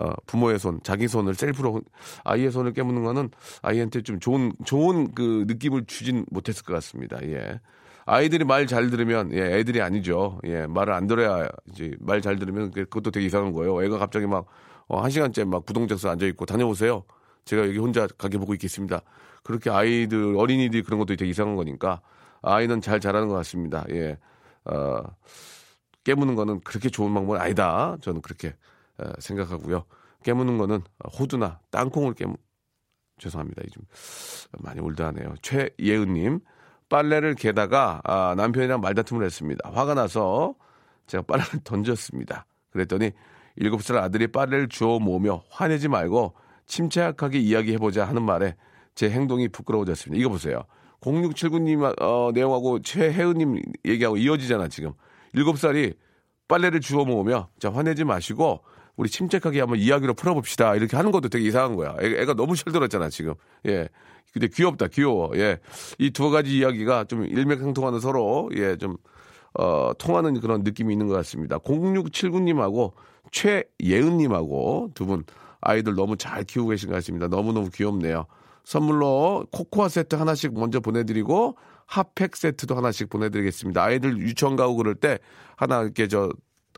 어, 0.00 0.10
부모의 0.26 0.58
손, 0.58 0.80
자기 0.82 1.06
손을 1.06 1.34
셀프로, 1.34 1.82
아이의 2.24 2.50
손을 2.50 2.72
깨무는 2.72 3.04
거는 3.04 3.30
아이한테 3.60 4.00
좀 4.02 4.18
좋은, 4.20 4.52
좋은 4.64 5.14
그 5.14 5.44
느낌을 5.46 5.84
주진 5.86 6.24
못했을 6.30 6.64
것 6.64 6.72
같습니다. 6.74 7.22
예. 7.24 7.60
아이들이 8.06 8.44
말 8.44 8.66
잘 8.66 8.88
들으면, 8.90 9.32
예, 9.34 9.58
애들이 9.58 9.82
아니죠. 9.82 10.40
예, 10.44 10.66
말을 10.66 10.94
안 10.94 11.06
들어야, 11.06 11.46
이제 11.70 11.94
말 12.00 12.22
잘 12.22 12.38
들으면 12.38 12.70
그것도 12.70 13.10
되게 13.10 13.26
이상한 13.26 13.52
거예요. 13.52 13.82
애가 13.84 13.98
갑자기 13.98 14.26
막, 14.26 14.46
어, 14.88 15.00
한 15.02 15.10
시간째 15.10 15.44
막 15.44 15.66
부동장소 15.66 16.08
앉아 16.08 16.24
있고 16.26 16.46
다녀오세요. 16.46 17.04
제가 17.44 17.66
여기 17.66 17.78
혼자 17.78 18.06
가게 18.06 18.38
보고 18.38 18.54
있겠습니다. 18.54 19.02
그렇게 19.42 19.70
아이들, 19.70 20.36
어린이들이 20.36 20.82
그런 20.82 20.98
것도 20.98 21.16
되게 21.16 21.30
이상한 21.30 21.56
거니까 21.56 22.00
아이는 22.42 22.80
잘 22.80 23.00
자라는 23.00 23.28
것 23.28 23.34
같습니다. 23.34 23.84
예. 23.90 24.18
어, 24.64 25.02
깨무는 26.04 26.34
거는 26.34 26.60
그렇게 26.60 26.88
좋은 26.88 27.12
방법은 27.14 27.40
아니다. 27.40 27.96
저는 28.00 28.20
그렇게 28.22 28.54
어, 28.98 29.10
생각하고요. 29.18 29.84
깨무는 30.24 30.58
거는 30.58 30.82
호두나 31.18 31.60
땅콩을 31.70 32.14
깨무, 32.14 32.36
죄송합니다. 33.18 33.62
좀 33.72 33.84
많이 34.58 34.80
올드하네요. 34.80 35.34
최예은님, 35.42 36.40
빨래를 36.88 37.34
개다가 37.34 38.00
아, 38.04 38.34
남편이랑 38.36 38.80
말다툼을 38.80 39.24
했습니다. 39.24 39.70
화가 39.72 39.94
나서 39.94 40.54
제가 41.06 41.22
빨래를 41.22 41.60
던졌습니다. 41.64 42.46
그랬더니 42.70 43.12
일곱 43.56 43.82
살 43.82 43.98
아들이 43.98 44.26
빨래를 44.26 44.68
주워 44.68 44.98
모으며 44.98 45.42
화내지 45.50 45.88
말고 45.88 46.34
침착하게 46.66 47.38
이야기해보자 47.38 48.04
하는 48.06 48.22
말에 48.22 48.56
제 48.94 49.10
행동이 49.10 49.48
부끄러워졌습니다. 49.48 50.20
이거 50.20 50.28
보세요. 50.30 50.62
0679님 51.00 52.00
어, 52.00 52.30
내용하고 52.32 52.80
최혜은님 52.80 53.60
얘기하고 53.84 54.16
이어지잖아 54.16 54.68
지금. 54.68 54.92
7살이 55.34 55.94
빨래를 56.48 56.80
주워 56.80 57.04
모으며 57.04 57.48
자 57.58 57.72
화내지 57.72 58.04
마시고 58.04 58.60
우리 58.96 59.08
침착하게 59.08 59.60
한번 59.60 59.78
이야기로 59.78 60.14
풀어봅시다. 60.14 60.74
이렇게 60.76 60.96
하는 60.96 61.10
것도 61.10 61.28
되게 61.30 61.46
이상한 61.46 61.76
거야. 61.76 61.96
애, 62.00 62.24
가 62.26 62.34
너무 62.34 62.54
철들었잖아 62.54 63.08
지금. 63.08 63.34
예. 63.66 63.88
근데 64.32 64.48
귀엽다, 64.48 64.88
귀여워. 64.88 65.30
예. 65.36 65.58
이 65.98 66.10
두 66.10 66.30
가지 66.30 66.56
이야기가 66.58 67.04
좀 67.04 67.24
일맥상통하는 67.24 68.00
서로 68.00 68.50
예 68.54 68.76
좀 68.76 68.96
어, 69.58 69.92
통하는 69.98 70.40
그런 70.40 70.62
느낌이 70.62 70.92
있는 70.94 71.08
것 71.08 71.14
같습니다. 71.14 71.58
0679님하고 71.58 72.92
최예은님하고 73.32 74.90
두 74.94 75.06
분 75.06 75.24
아이들 75.62 75.94
너무 75.94 76.16
잘 76.16 76.44
키우고 76.44 76.70
계신 76.70 76.90
것 76.90 76.96
같습니다. 76.96 77.28
너무너무 77.28 77.70
귀엽네요. 77.70 78.26
선물로 78.64 79.46
코코아 79.50 79.88
세트 79.88 80.16
하나씩 80.16 80.54
먼저 80.54 80.80
보내드리고 80.80 81.56
핫팩 81.86 82.36
세트도 82.36 82.76
하나씩 82.76 83.08
보내드리겠습니다. 83.08 83.82
아이들 83.82 84.18
유치원 84.18 84.56
가고 84.56 84.76
그럴 84.76 84.94
때 84.94 85.18
하나 85.56 85.82
이렇게 85.82 86.06
저 86.06 86.30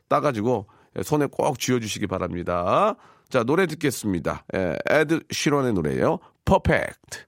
따가지고 0.09 0.67
손에 1.03 1.27
꼭 1.27 1.59
쥐어주시기 1.59 2.07
바랍니다. 2.07 2.95
자 3.29 3.43
노래 3.43 3.67
듣겠습니다. 3.67 4.45
예, 4.55 4.77
에드 4.89 5.21
시런의 5.31 5.73
노래예요. 5.73 6.19
퍼펙트. 6.45 7.25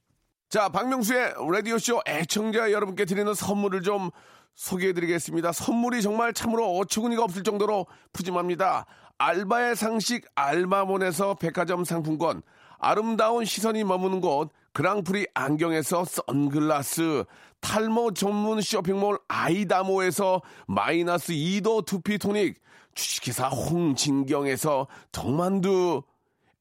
자, 0.49 0.69
박명수의 0.69 1.35
라디오쇼 1.53 2.03
애청자 2.07 2.71
여러분께 2.71 3.05
드리는 3.05 3.35
선물을 3.35 3.83
좀 3.83 4.11
소개해드리겠습니다. 4.55 5.53
선물이 5.53 6.03
정말 6.03 6.33
참으로 6.33 6.77
어처구니가 6.79 7.25
없을 7.25 7.43
정도로 7.43 7.87
푸짐합니다. 8.13 8.87
알바의 9.19 9.77
상식 9.77 10.27
알바몬에서 10.35 11.35
백화점 11.35 11.85
상품권, 11.85 12.43
아름다운 12.79 13.45
시선이 13.45 13.85
머무는 13.85 14.21
곳 14.21 14.51
그랑프리 14.73 15.27
안경에서 15.33 16.05
선글라스, 16.05 17.25
탈모 17.61 18.13
전문 18.13 18.61
쇼핑몰 18.61 19.19
아이다모에서 19.29 20.43
마이너스 20.67 21.33
2도 21.33 21.87
두피 21.87 22.19
토닉, 22.19 22.61
주식회사 22.95 23.49
홍진경에서 23.49 24.87
동만두, 25.13 26.03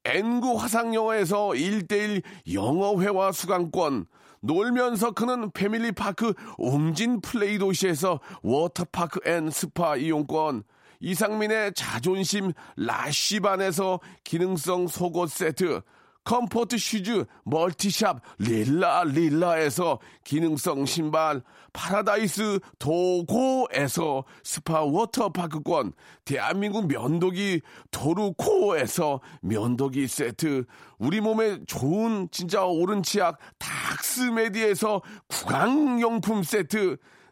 N구 0.06 0.56
화상영어에서 0.56 1.50
1대1 1.50 2.24
영어회화 2.54 3.34
수강권, 3.34 4.06
놀면서 4.40 5.12
크는 5.12 5.52
패밀리파크 5.52 6.34
웅진 6.58 7.20
플레이 7.20 7.58
도시에서 7.58 8.22
워터파크 8.44 9.20
and 9.30 9.50
스파 9.50 9.98
이용권, 9.98 10.64
이상민의 11.06 11.74
자존심 11.76 12.52
라쉬반에서 12.78 14.00
기능성 14.24 14.88
속옷 14.88 15.30
세트, 15.30 15.82
comfort 16.24 16.80
shoes 16.80 17.26
멀티샵 17.44 18.22
릴라 18.40 19.04
릴라에서 19.04 20.00
기능성 20.24 20.88
신발 20.88 21.44
파라다이스 21.74 22.60
도고에서 22.80 24.24
스파 24.44 24.82
워터파크권 24.82 25.94
대한민국 26.26 26.88
면도기 26.88 27.62
도루코에서 27.92 29.22
면도기 29.42 30.08
세트 30.08 30.66
우리 30.98 31.22
몸에 31.22 31.64
좋은 31.68 32.30
진짜 32.32 32.66
옳은 32.66 33.04
치약 33.04 33.38
닥스메디에서 33.60 35.04
구강용품 35.28 36.42
세트 36.42 36.98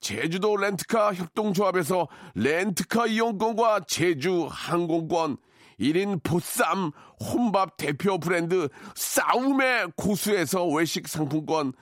제주도 0.00 0.56
렌트카 0.56 1.14
협동조합에서 1.14 2.08
렌트카 2.34 3.06
이용권과 3.06 3.80
제주 3.86 4.48
항공권 4.50 5.36
1인 5.78 6.22
보쌈 6.22 6.92
혼밥 7.20 7.76
대표 7.76 8.18
브랜드 8.18 8.68
싸움의 8.94 9.92
고수에서 9.96 10.66
외식 10.66 11.08
상품권 11.08 11.72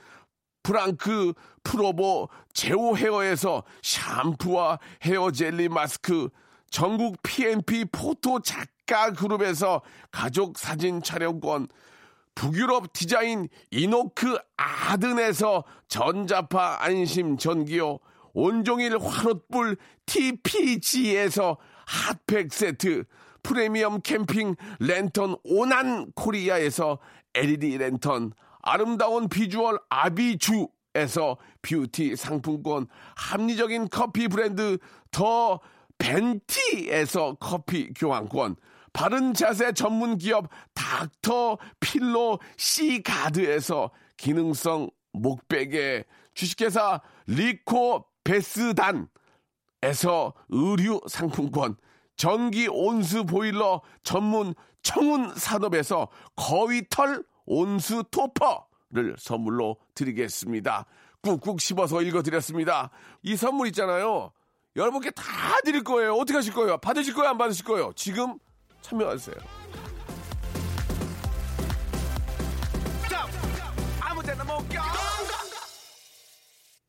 프랑크 0.63 1.33
프로보 1.63 2.29
제오 2.53 2.95
헤어에서 2.95 3.63
샴푸와 3.81 4.79
헤어 5.03 5.31
젤리 5.31 5.69
마스크 5.69 6.29
전국 6.69 7.21
PNP 7.23 7.85
포토 7.91 8.41
작가 8.41 9.11
그룹에서 9.11 9.81
가족 10.11 10.57
사진 10.57 11.01
촬영권 11.01 11.67
북유럽 12.39 12.93
디자인 12.93 13.49
이노크 13.69 14.37
아든에서 14.55 15.65
전자파 15.89 16.77
안심 16.79 17.37
전기요 17.37 17.99
온종일 18.31 18.97
화롯불 18.97 19.75
TPG에서 20.05 21.57
핫팩 21.85 22.53
세트 22.53 23.03
프리미엄 23.43 23.99
캠핑 23.99 24.55
랜턴 24.79 25.35
오난 25.43 26.13
코리아에서 26.13 26.99
LED 27.33 27.77
랜턴, 27.77 28.31
아름다운 28.61 29.27
비주얼 29.27 29.77
아비주에서 29.89 31.37
뷰티 31.61 32.15
상품권, 32.15 32.87
합리적인 33.17 33.89
커피 33.89 34.29
브랜드 34.29 34.77
더 35.11 35.59
벤티에서 35.97 37.35
커피 37.39 37.91
교환권, 37.93 38.55
바른 38.99 39.33
자세 39.33 39.71
전문 39.71 40.17
기업 40.17 40.49
닥터 40.73 41.57
필로 41.79 42.37
시가드에서 42.57 43.91
기능성 44.17 44.89
목베개, 45.13 46.03
주식회사 46.33 46.99
리코 47.25 48.03
베스단에서 48.25 49.07
의류 50.49 50.99
상품권, 51.07 51.77
전기 52.17 52.67
온수 52.67 53.23
보일러 53.23 53.81
전문 54.03 54.53
청운 54.81 55.33
산업에서 55.33 56.09
거위털 56.35 57.23
온수 57.45 58.03
토퍼를 58.11 59.15
선물로 59.17 59.77
드리겠습니다. 59.95 60.85
꾹꾹 61.21 61.57
씹어서 61.57 62.01
읽어드렸습니다. 62.01 62.89
이 63.23 63.37
선물 63.37 63.67
있잖아요. 63.67 64.33
여러분께 64.75 65.11
다 65.11 65.23
드릴 65.63 65.85
거예요. 65.85 66.15
어떻게 66.15 66.35
하실 66.35 66.53
거예요? 66.53 66.77
받으실 66.79 67.13
거예요? 67.13 67.29
안 67.29 67.37
받으실 67.37 67.63
거예요? 67.63 67.93
지금 67.95 68.37
참여하세요. 68.81 69.35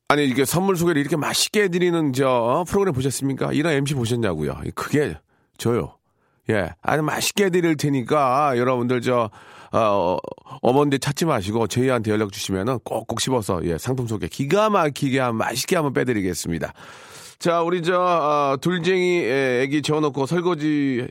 아니 0.09 0.25
이게 0.25 0.43
선물 0.43 0.75
소개를 0.75 0.99
이렇게 0.99 1.15
맛있게 1.15 1.63
해드리는 1.63 2.11
저 2.11 2.65
프로그램 2.67 2.93
보셨습니까? 2.93 3.53
이런 3.53 3.73
MC 3.73 3.93
보셨냐고요? 3.93 4.59
그게 4.75 5.15
저요. 5.57 5.97
예, 6.49 6.73
아주 6.81 7.01
맛있게 7.01 7.45
해드릴 7.45 7.77
테니까 7.77 8.57
여러분들 8.57 8.99
저 8.99 9.29
어, 9.71 10.17
어머니들 10.61 10.99
찾지 10.99 11.25
마시고 11.25 11.67
저희한테 11.67 12.11
연락 12.11 12.33
주시면은 12.33 12.79
꼭꼭 12.79 13.21
씹어서 13.21 13.63
예 13.65 13.77
상품 13.77 14.05
소개 14.05 14.27
기가 14.27 14.69
막히게 14.69 15.17
한 15.19 15.35
맛있게 15.35 15.77
한번 15.77 15.93
빼드리겠습니다. 15.93 16.73
자, 17.41 17.63
우리 17.63 17.81
저 17.81 17.99
어, 17.99 18.57
둘쟁이 18.61 19.23
애기 19.25 19.81
재워놓고 19.81 20.27
설거지 20.27 21.07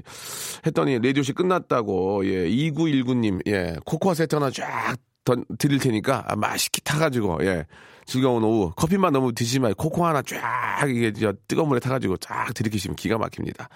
했더니 0.65 1.01
레디오시 1.01 1.33
끝났다고 1.33 2.25
예 2.25 2.49
2919님 2.49 3.41
예 3.49 3.75
코코아 3.85 4.15
세트 4.15 4.37
하나 4.37 4.49
쫙 4.51 4.97
드릴 5.59 5.81
테니까 5.81 6.27
맛있게 6.37 6.83
타가지고 6.85 7.39
예 7.47 7.67
즐거운 8.07 8.45
오후 8.45 8.71
커피만 8.77 9.13
너무 9.13 9.33
드시지 9.33 9.59
말고 9.59 9.83
코코 9.91 10.07
하나 10.07 10.23
쫙 10.23 10.89
이게 10.89 11.13
저 11.13 11.33
뜨거운 11.49 11.69
물에 11.69 11.81
타가지고 11.81 12.19
쫙 12.19 12.55
들이키시면 12.55 12.95
기가 12.95 13.19
막힙니다. 13.19 13.69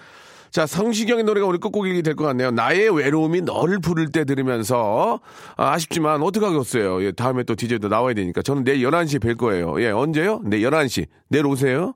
자, 0.51 0.65
성시경의 0.65 1.25
노래가 1.25 1.47
우리 1.47 1.57
끝곡이 1.57 2.01
될 2.03 2.15
것 2.15 2.23
같네요. 2.23 2.51
나의 2.51 2.89
외로움이 2.95 3.41
너를 3.41 3.79
부를 3.79 4.13
때 4.13 4.23
들으면서 4.23 5.19
아, 5.57 5.77
쉽지만 5.77 6.21
어떡하겠어요. 6.21 7.03
예, 7.03 7.11
다음에 7.11 7.43
또 7.43 7.55
DJ도 7.55 7.89
나와야 7.89 8.13
되니까 8.13 8.41
저는 8.41 8.63
내일 8.63 8.87
11시에 8.87 9.19
뵐 9.21 9.35
거예요. 9.35 9.81
예, 9.81 9.89
언제요? 9.89 10.39
내일 10.45 10.69
11시. 10.69 11.07
내일 11.27 11.45
오세요. 11.45 11.93